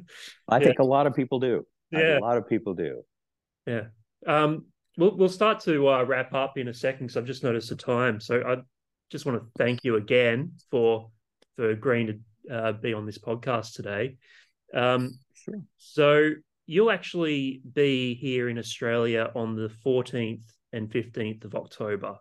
[0.48, 0.64] I yeah.
[0.64, 1.66] think a lot of people do.
[1.92, 3.02] Yeah, a lot of people do.
[3.66, 3.86] Yeah.
[4.28, 4.66] Um.
[4.98, 7.76] We'll we'll start to uh, wrap up in a second because I've just noticed the
[7.76, 8.20] time.
[8.22, 8.58] So I
[9.12, 11.10] just want to thank you again for
[11.56, 14.18] for agreeing to uh, be on this podcast today.
[14.74, 15.62] Um, sure.
[15.78, 16.32] So
[16.66, 22.16] you'll actually be here in Australia on the 14th and 15th of October.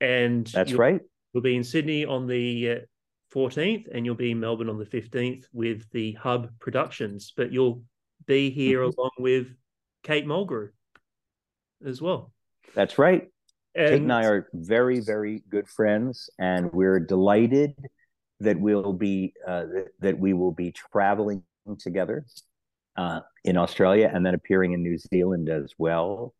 [0.00, 1.00] And that's you'll, right.
[1.32, 2.82] You'll be in Sydney on the
[3.36, 7.34] 14th and you'll be in Melbourne on the 15th with the Hub Productions.
[7.36, 7.82] But you'll
[8.26, 8.98] be here mm-hmm.
[8.98, 9.54] along with
[10.02, 10.70] Kate Mulgrew
[11.84, 12.32] as well.
[12.74, 13.28] That's right.
[13.74, 13.88] And...
[13.88, 17.74] Kate and I are very, very good friends, and we're delighted
[18.40, 19.64] that we'll be uh,
[20.00, 21.42] that we will be traveling
[21.78, 22.24] together
[22.96, 26.34] uh, in Australia and then appearing in New Zealand as well.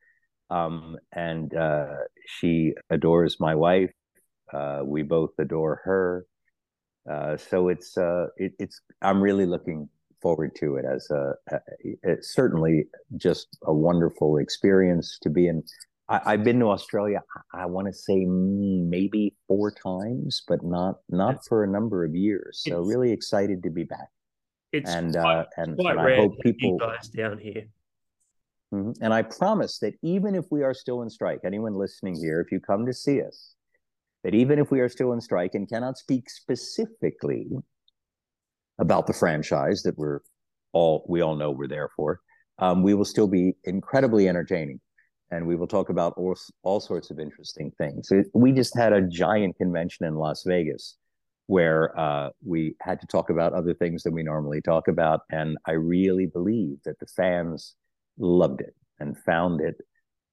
[0.49, 1.87] Um, and uh,
[2.27, 3.93] she adores my wife.
[4.53, 6.27] Uh, we both adore her.
[7.11, 9.89] Uh, so it's uh, it, it's I'm really looking
[10.23, 11.35] forward to it as a,
[12.03, 12.87] it's certainly
[13.17, 15.63] just a wonderful experience to be in.
[16.09, 17.23] I, have been to Australia.
[17.53, 22.63] I want to say maybe four times, but not not for a number of years.
[22.67, 24.09] So really excited to be back
[24.73, 27.67] it's and quite, uh, and, quite and I hope people guys down here.
[28.75, 29.03] Mm-hmm.
[29.03, 32.53] And I promise that even if we are still in strike, anyone listening here, if
[32.53, 33.55] you come to see us,
[34.27, 37.47] that even if we are still in strike and cannot speak specifically
[38.81, 40.19] about the franchise that we're
[40.73, 42.19] all we all know we're there for,
[42.59, 44.81] um, we will still be incredibly entertaining,
[45.31, 48.11] and we will talk about all, all sorts of interesting things.
[48.35, 50.97] we just had a giant convention in Las Vegas
[51.47, 55.21] where uh, we had to talk about other things than we normally talk about.
[55.31, 57.77] And I really believe that the fans
[58.19, 59.77] loved it and found it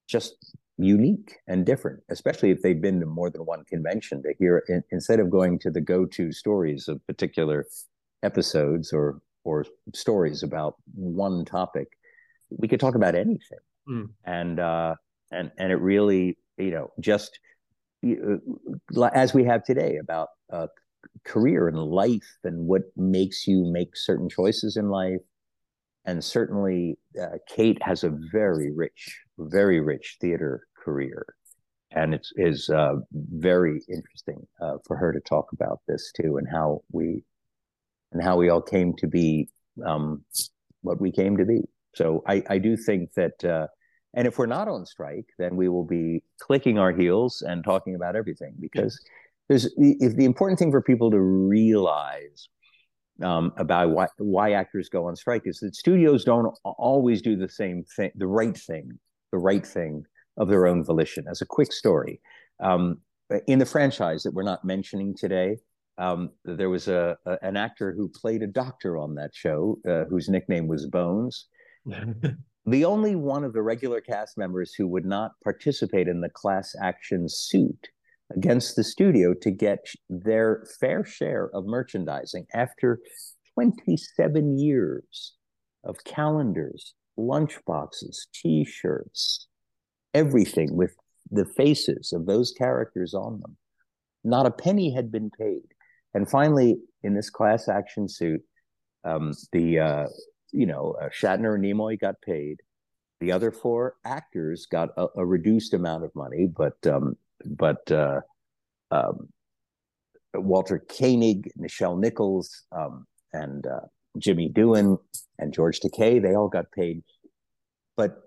[0.07, 0.33] just
[0.77, 4.83] unique and different, especially if they've been to more than one convention to hear in,
[4.91, 7.65] instead of going to the go-to stories of particular
[8.23, 11.87] episodes or or stories about one topic,
[12.49, 13.59] we could talk about anything.
[13.89, 14.09] Mm.
[14.25, 14.95] And uh,
[15.31, 17.39] and and it really, you know, just
[18.05, 20.67] uh, as we have today about uh,
[21.25, 25.21] career and life and what makes you make certain choices in life.
[26.05, 31.25] And certainly, uh, Kate has a very rich, very rich theater career.
[31.91, 36.47] And it's is uh, very interesting uh, for her to talk about this too, and
[36.51, 37.23] how we
[38.11, 39.49] and how we all came to be
[39.85, 40.23] um,
[40.81, 41.61] what we came to be.
[41.95, 43.67] So I, I do think that, uh,
[44.13, 47.95] and if we're not on strike, then we will be clicking our heels and talking
[47.95, 48.99] about everything because
[49.49, 52.49] there's if the important thing for people to realize
[53.21, 57.49] um, about why, why actors go on strike is that studios don't always do the
[57.49, 58.97] same thing, the right thing,
[59.31, 60.03] the right thing
[60.37, 61.25] of their own volition.
[61.29, 62.19] As a quick story,
[62.59, 62.97] um,
[63.47, 65.57] in the franchise that we're not mentioning today,
[65.97, 70.05] um, there was a, a, an actor who played a doctor on that show uh,
[70.05, 71.47] whose nickname was Bones.
[72.65, 76.75] the only one of the regular cast members who would not participate in the class
[76.81, 77.89] action suit
[78.35, 82.99] against the studio to get their fair share of merchandising after
[83.53, 85.33] 27 years
[85.83, 89.47] of calendars, lunchboxes, t shirts,
[90.13, 90.95] everything with
[91.31, 93.57] the faces of those characters on them.
[94.23, 95.63] Not a penny had been paid.
[96.13, 98.41] And finally, in this class action suit,
[99.03, 100.07] um, the uh,
[100.51, 102.61] you know uh, Shatner and Nimoy got paid.
[103.19, 107.15] The other four actors got a, a reduced amount of money, but um,
[107.45, 108.21] but uh,
[108.91, 109.29] um,
[110.33, 114.97] Walter Koenig, Nichelle Nichols, um, and uh, Jimmy Doohan
[115.39, 117.03] and George Takei, they all got paid.
[117.97, 118.17] But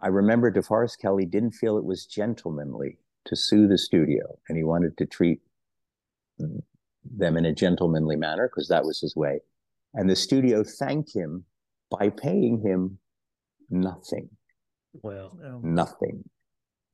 [0.00, 4.64] I remember DeForest Kelley didn't feel it was gentlemanly to sue the studio, and he
[4.64, 5.40] wanted to treat
[6.38, 9.40] them in a gentlemanly manner because that was his way.
[9.94, 11.44] And the studio thanked him
[11.90, 12.98] by paying him
[13.70, 14.28] nothing.
[15.02, 16.24] Well, nothing.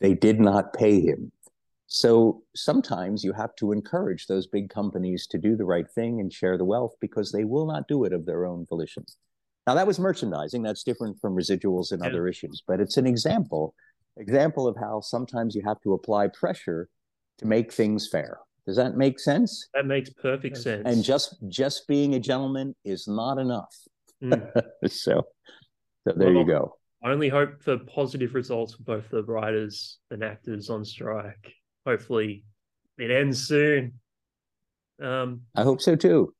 [0.01, 1.32] They did not pay him.
[1.86, 6.32] So sometimes you have to encourage those big companies to do the right thing and
[6.32, 9.07] share the wealth because they will not do it of their own volition.
[9.66, 10.62] Now that was merchandising.
[10.62, 13.74] That's different from residuals and other issues, but it's an example
[14.18, 16.88] example of how sometimes you have to apply pressure
[17.38, 18.38] to make things fair.
[18.66, 19.68] Does that make sense?
[19.72, 20.82] That makes perfect sense.
[20.84, 23.74] And just just being a gentleman is not enough.
[24.22, 24.51] Mm.
[24.86, 25.22] so,
[26.07, 26.76] so, there well, you go.
[27.03, 31.55] I only hope for positive results for both the writers and actors on strike.
[31.86, 32.44] Hopefully,
[32.99, 33.94] it ends soon.
[35.03, 36.34] Um, I hope so too.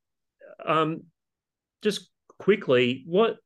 [0.67, 1.05] Um,
[1.83, 3.37] just quickly, what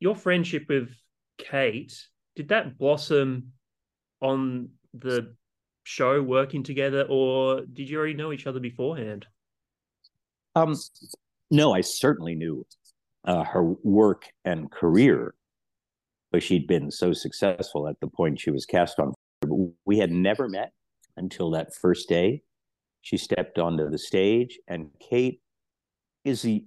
[0.00, 0.90] your friendship with
[1.38, 1.94] Kate
[2.34, 3.52] did that blossom
[4.20, 5.34] on the
[5.84, 9.26] show working together, or did you already know each other beforehand?
[10.54, 10.76] Um,
[11.50, 12.66] no, I certainly knew
[13.24, 15.34] uh, her work and career,
[16.30, 19.14] but she'd been so successful at the point she was cast on.
[19.84, 20.72] We had never met
[21.16, 22.42] until that first day.
[23.02, 25.40] She stepped onto the stage, and Kate
[26.24, 26.62] is a,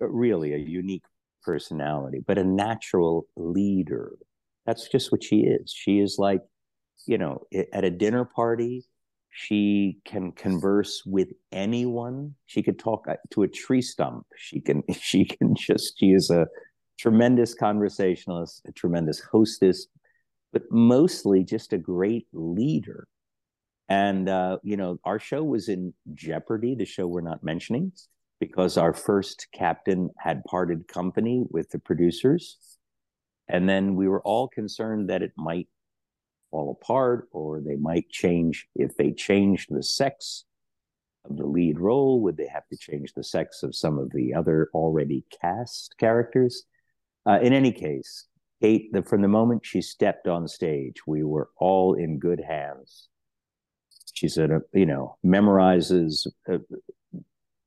[0.00, 1.04] really a unique
[1.42, 4.12] personality, but a natural leader.
[4.66, 5.72] That's just what she is.
[5.72, 6.42] She is like
[7.06, 7.40] you know,
[7.72, 8.84] at a dinner party,
[9.30, 12.34] she can converse with anyone.
[12.46, 14.26] She could talk uh, to a tree stump.
[14.36, 16.46] She can, she can just, she is a
[16.98, 19.86] tremendous conversationalist, a tremendous hostess,
[20.52, 23.06] but mostly just a great leader.
[23.88, 27.92] And, uh, you know, our show was in jeopardy, the show we're not mentioning,
[28.40, 32.58] because our first captain had parted company with the producers.
[33.48, 35.68] And then we were all concerned that it might
[36.50, 40.44] fall apart or they might change if they changed the sex
[41.28, 44.32] of the lead role would they have to change the sex of some of the
[44.32, 46.64] other already cast characters
[47.28, 48.26] uh, in any case
[48.60, 53.08] kate the, from the moment she stepped on stage we were all in good hands.
[54.14, 56.58] She said uh, you know memorizes uh,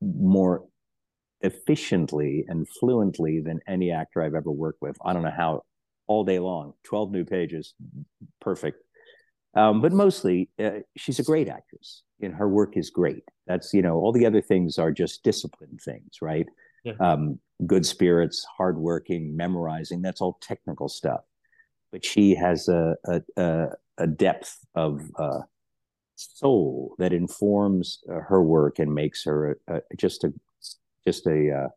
[0.00, 0.64] more
[1.40, 4.96] efficiently and fluently than any actor i've ever worked with.
[5.04, 5.62] I don't know how
[6.06, 7.74] all day long 12 new pages
[8.40, 8.82] perfect.
[9.54, 13.24] Um, but mostly uh, she's a great actress and her work is great.
[13.46, 16.46] That's you know all the other things are just discipline things right
[16.84, 16.92] yeah.
[17.00, 21.20] um, good spirits hardworking memorizing that's all technical stuff
[21.90, 22.94] but she has a
[23.36, 23.68] a,
[23.98, 25.40] a depth of uh,
[26.16, 30.32] soul that informs her work and makes her a, a, just a
[31.06, 31.68] just a,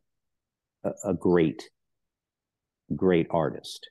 [0.85, 1.69] uh, a great
[2.95, 3.89] great artist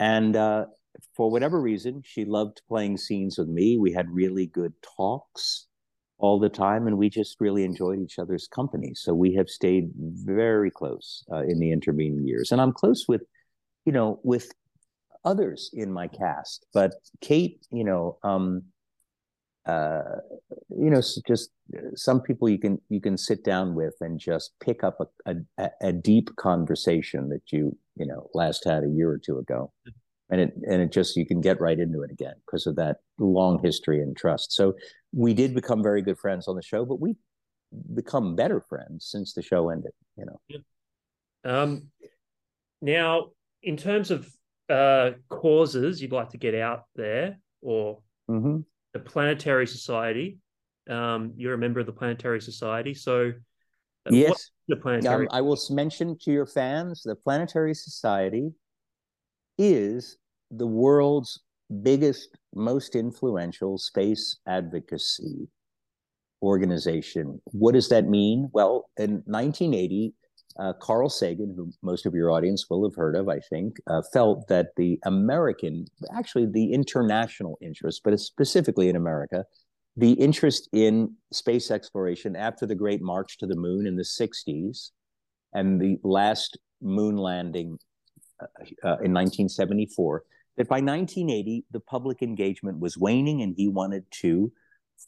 [0.00, 0.64] and uh,
[1.14, 3.78] for whatever reason, she loved playing scenes with me.
[3.78, 5.66] We had really good talks
[6.20, 8.92] all the time, and we just really enjoyed each other's company.
[8.94, 13.22] So we have stayed very close uh, in the intervening years, and I'm close with,
[13.84, 14.52] you know, with
[15.24, 16.66] others in my cast.
[16.72, 18.62] But Kate, you know, um,
[19.66, 20.20] uh,
[20.70, 21.50] you know, just
[21.94, 25.70] some people you can you can sit down with and just pick up a, a,
[25.80, 29.72] a deep conversation that you you know last had a year or two ago
[30.30, 32.98] and it and it just you can get right into it again because of that
[33.18, 34.74] long history and trust so
[35.12, 37.16] we did become very good friends on the show but we
[37.94, 40.58] become better friends since the show ended you know yeah.
[41.44, 41.88] um
[42.82, 43.26] now
[43.62, 44.28] in terms of
[44.68, 47.98] uh causes you'd like to get out there or
[48.30, 48.58] mm-hmm.
[48.92, 50.38] the planetary society
[50.88, 53.32] um you're a member of the planetary society so
[54.10, 55.26] yes the planetary.
[55.26, 58.52] Um, I will mention to your fans the Planetary Society
[59.58, 60.16] is
[60.50, 61.40] the world's
[61.82, 65.48] biggest, most influential space advocacy
[66.42, 67.40] organization.
[67.46, 68.50] What does that mean?
[68.52, 70.14] Well, in 1980,
[70.58, 74.02] uh, Carl Sagan, who most of your audience will have heard of, I think, uh,
[74.12, 79.44] felt that the American, actually the international interest, but specifically in America,
[79.96, 84.90] the interest in space exploration after the Great March to the Moon in the 60s
[85.52, 87.78] and the last moon landing
[88.40, 88.46] uh,
[88.82, 90.22] uh in 1974,
[90.56, 94.52] that by 1980, the public engagement was waning and he wanted to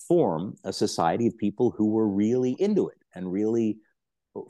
[0.09, 3.79] form a society of people who were really into it and really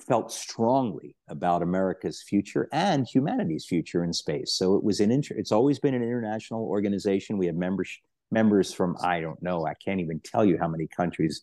[0.00, 4.54] felt strongly about America's future and humanity's future in space.
[4.54, 7.36] So it was an inter- it's always been an international organization.
[7.36, 7.90] We have members
[8.30, 11.42] members from I don't know, I can't even tell you how many countries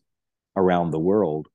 [0.55, 1.47] around the world.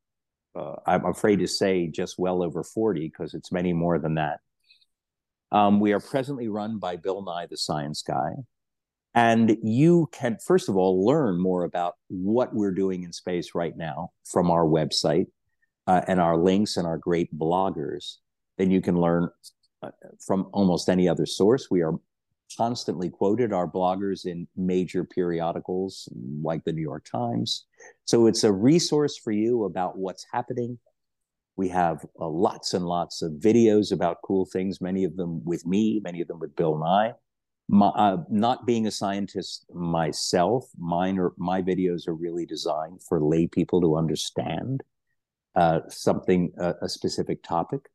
[0.55, 4.41] Uh, I'm afraid to say just well over 40 because it's many more than that.
[5.55, 8.33] Um, we are presently run by Bill Nye, the science guy.
[9.15, 13.77] And you can, first of all, learn more about what we're doing in space right
[13.77, 15.27] now from our website,
[15.87, 18.17] uh, and our links and our great bloggers,
[18.59, 19.29] then you can learn
[19.83, 19.91] uh,
[20.27, 21.71] from almost any other source.
[21.71, 21.95] We are
[22.57, 26.09] constantly quoted, our bloggers in major periodicals
[26.43, 27.67] like the New York Times.
[28.07, 30.79] So it's a resource for you about what's happening.
[31.57, 35.65] We have uh, lots and lots of videos about cool things, many of them with
[35.67, 37.13] me, many of them with Bill Nye.
[37.69, 43.23] My, uh, not being a scientist myself, mine are, my videos are really designed for
[43.23, 44.83] lay people to understand
[45.55, 47.89] uh, something, uh, a specific topic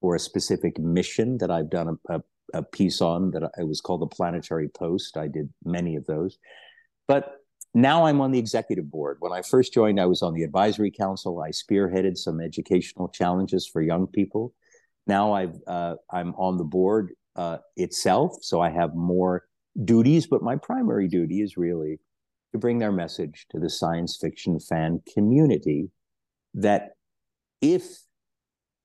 [0.00, 2.22] or a specific mission that I've done a, a,
[2.54, 5.16] a piece on that I was called the Planetary Post.
[5.16, 6.38] I did many of those.
[7.06, 7.45] But
[7.76, 9.18] now I'm on the executive board.
[9.20, 11.42] When I first joined, I was on the advisory council.
[11.42, 14.54] I spearheaded some educational challenges for young people.
[15.06, 19.44] Now I've uh, I'm on the board uh, itself, so I have more
[19.84, 20.26] duties.
[20.26, 22.00] But my primary duty is really
[22.52, 25.90] to bring their message to the science fiction fan community
[26.54, 26.92] that
[27.60, 27.84] if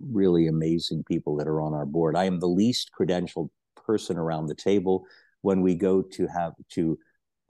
[0.00, 2.16] really amazing people that are on our board.
[2.16, 5.04] I am the least credentialed person around the table
[5.42, 6.98] when we go to have to,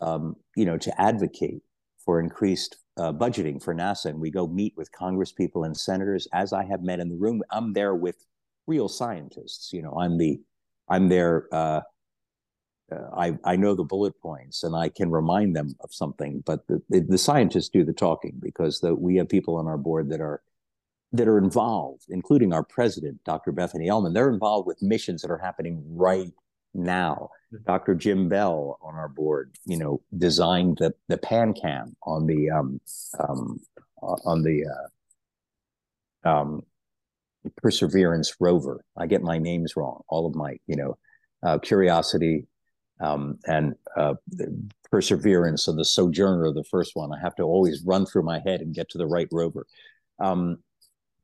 [0.01, 1.62] um, you know, to advocate
[2.05, 6.26] for increased uh, budgeting for NASA, and we go meet with Congress people and senators.
[6.32, 8.16] As I have met in the room, I'm there with
[8.66, 9.72] real scientists.
[9.72, 10.40] You know, I'm the,
[10.88, 11.49] I'm there.
[11.53, 11.80] Uh,
[12.90, 16.66] uh, I I know the bullet points and I can remind them of something, but
[16.68, 20.09] the, the, the scientists do the talking because the, we have people on our board
[20.11, 20.42] that are
[21.12, 23.53] that are involved, including our president, Dr.
[23.53, 24.14] Bethany Ehlmann.
[24.14, 26.32] They're involved with missions that are happening right
[26.79, 27.31] now.
[27.53, 27.64] Mm-hmm.
[27.64, 27.95] Dr.
[27.95, 32.81] Jim Bell on our board, you know, designed the the PanCam on the um,
[33.18, 33.61] um,
[34.03, 34.64] on the
[36.24, 36.62] uh, um,
[37.57, 38.85] Perseverance rover.
[38.97, 40.03] I get my names wrong.
[40.09, 40.99] All of my, you know,
[41.43, 42.47] uh, Curiosity
[43.01, 44.14] um, and uh,
[44.91, 47.12] Perseverance and the Sojourner, the first one.
[47.12, 49.66] I have to always run through my head and get to the right rover.
[50.18, 50.59] Um,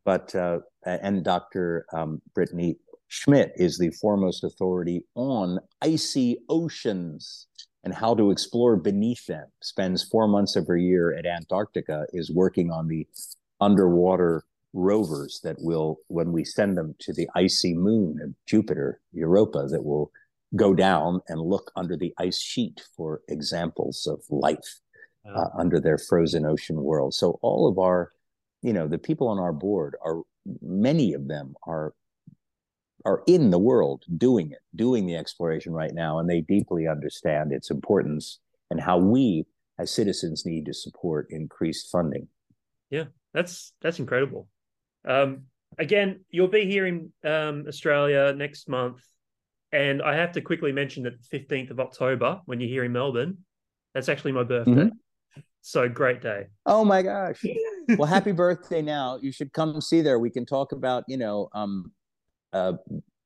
[0.05, 1.87] but uh, and Dr.
[1.93, 2.77] Um, Britney
[3.15, 7.47] Schmidt is the foremost authority on icy oceans
[7.85, 9.47] and how to explore beneath them.
[9.63, 12.07] Spends four months every year at Antarctica.
[12.13, 13.07] Is working on the
[13.61, 14.43] underwater
[14.73, 19.85] rovers that will, when we send them to the icy moon of Jupiter, Europa, that
[19.85, 20.11] will
[20.57, 24.81] go down and look under the ice sheet for examples of life
[25.25, 27.15] uh, under their frozen ocean world.
[27.15, 28.11] So all of our
[28.61, 30.23] you know the people on our board are
[30.61, 31.95] many of them are
[33.05, 37.53] are in the world doing it doing the exploration right now and they deeply understand
[37.53, 38.41] its importance
[38.71, 39.45] and how we
[39.79, 42.27] as citizens need to support increased funding
[42.91, 44.49] yeah that's that's incredible
[45.07, 45.43] um,
[45.79, 49.01] again you'll be here in um, australia next month
[49.75, 52.93] And I have to quickly mention that the 15th of October, when you're here in
[52.93, 53.39] Melbourne,
[53.93, 54.71] that's actually my birthday.
[54.71, 55.41] Mm-hmm.
[55.63, 56.47] So great day.
[56.65, 57.43] Oh my gosh.
[57.99, 59.19] well, happy birthday now.
[59.21, 60.21] You should come see there.
[60.21, 61.91] We can talk about, you know, um
[62.55, 62.73] uh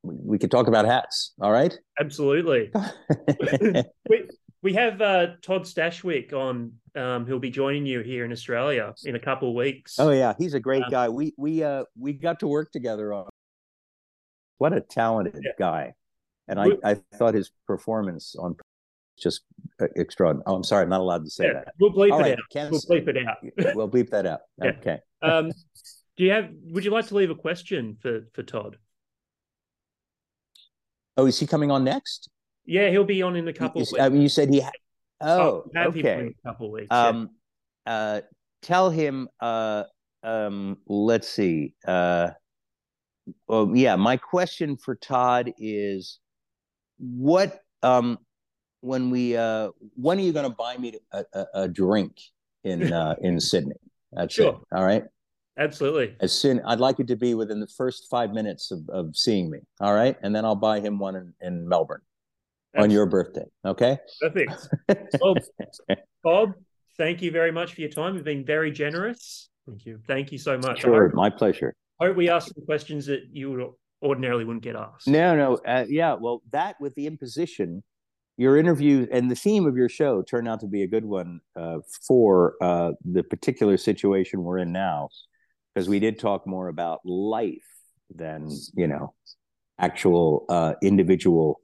[0.03, 1.33] we could talk about hats.
[1.41, 1.77] All right.
[1.99, 2.71] Absolutely.
[4.09, 4.29] we,
[4.61, 6.73] we have uh, Todd Stashwick on.
[6.95, 9.99] Um, he'll be joining you here in Australia in a couple of weeks.
[9.99, 11.09] Oh yeah, he's a great um, guy.
[11.09, 13.29] We we uh we got to work together on.
[14.57, 15.51] What a talented yeah.
[15.57, 15.93] guy,
[16.47, 18.57] and I I thought his performance on
[19.17, 19.41] just
[19.95, 20.43] extraordinary.
[20.47, 21.73] Oh, I'm sorry, I'm not allowed to say yeah, that.
[21.79, 22.39] We'll bleep All it right, out.
[22.51, 23.37] Can't we'll bleep it out.
[23.75, 24.41] we'll bleep that out.
[24.61, 24.71] Yeah.
[24.79, 24.99] Okay.
[25.21, 25.51] um,
[26.17, 26.49] do you have?
[26.71, 28.77] Would you like to leave a question for for Todd?
[31.19, 32.29] Oh, is he coming on next?
[32.65, 33.81] Yeah, he'll be on in a couple.
[33.81, 34.61] You, I mean, you said he.
[34.61, 34.71] Ha-
[35.19, 36.33] oh, oh okay.
[36.45, 36.87] a couple weeks.
[36.91, 37.31] Um,
[37.85, 37.93] yeah.
[37.93, 38.21] uh,
[38.61, 39.27] tell him.
[39.41, 39.83] Uh,
[40.23, 41.73] um, let's see.
[41.85, 42.29] Uh,
[43.49, 43.97] well, yeah.
[43.97, 46.19] My question for Todd is,
[46.99, 48.17] what um,
[48.79, 52.15] when we uh, when are you going to buy me a, a, a drink
[52.63, 53.75] in uh, in Sydney?
[54.13, 54.53] That's sure.
[54.53, 54.77] it.
[54.77, 55.03] All right.
[55.57, 56.15] Absolutely.
[56.21, 59.49] As soon, I'd like it to be within the first five minutes of, of seeing
[59.49, 59.59] me.
[59.81, 62.01] All right, and then I'll buy him one in, in Melbourne
[62.77, 63.45] on your birthday.
[63.65, 63.97] Okay.
[64.21, 64.69] Perfect.
[65.21, 65.35] Well,
[66.23, 66.53] Bob,
[66.97, 68.15] thank you very much for your time.
[68.15, 69.49] You've been very generous.
[69.67, 69.99] Thank you.
[70.07, 70.81] Thank you so much.
[70.81, 71.73] Sure, hope, my pleasure.
[71.99, 73.67] I hope we asked some questions that you would
[74.01, 75.07] ordinarily wouldn't get asked.
[75.07, 75.55] No, no.
[75.67, 76.13] Uh, yeah.
[76.13, 77.83] Well, that with the imposition,
[78.37, 81.41] your interview and the theme of your show turned out to be a good one
[81.55, 85.09] uh, for uh, the particular situation we're in now,
[85.79, 87.71] because we did talk more about life
[88.13, 89.13] than you know
[89.79, 91.61] actual uh, individual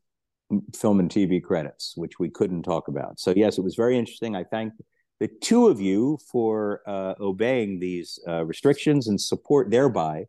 [0.73, 3.19] film and TV credits, which we couldn't talk about.
[3.19, 4.33] So yes, it was very interesting.
[4.33, 4.71] I thank
[5.19, 10.27] the two of you for uh, obeying these uh, restrictions and support thereby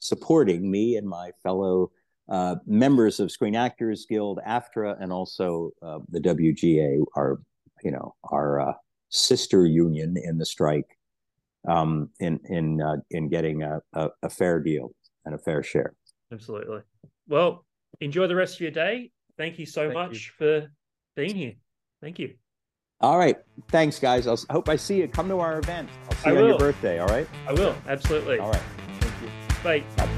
[0.00, 1.92] supporting me and my fellow
[2.28, 7.38] uh, members of Screen Actors Guild, AFTRA, and also uh, the WGA, our
[7.84, 8.72] you know our uh,
[9.10, 10.97] sister union in the strike,
[11.66, 14.92] um, in in uh, in getting a, a, a fair deal
[15.24, 15.94] and a fair share.
[16.32, 16.80] Absolutely.
[17.26, 17.64] Well,
[18.00, 20.32] enjoy the rest of your day thank you so thank much you.
[20.36, 20.70] for
[21.16, 21.54] being here.
[22.02, 22.34] Thank you.
[23.00, 23.38] All right.
[23.68, 24.26] Thanks, guys.
[24.26, 25.08] I'll, i hope I see you.
[25.08, 25.88] Come to our event.
[26.10, 26.42] I'll see I you will.
[26.42, 26.98] on your birthday.
[26.98, 27.28] All right.
[27.46, 27.74] I will.
[27.86, 28.38] Absolutely.
[28.40, 28.62] All right.
[29.00, 29.54] Thank you.
[29.62, 29.84] Bye.
[29.96, 30.17] Bye.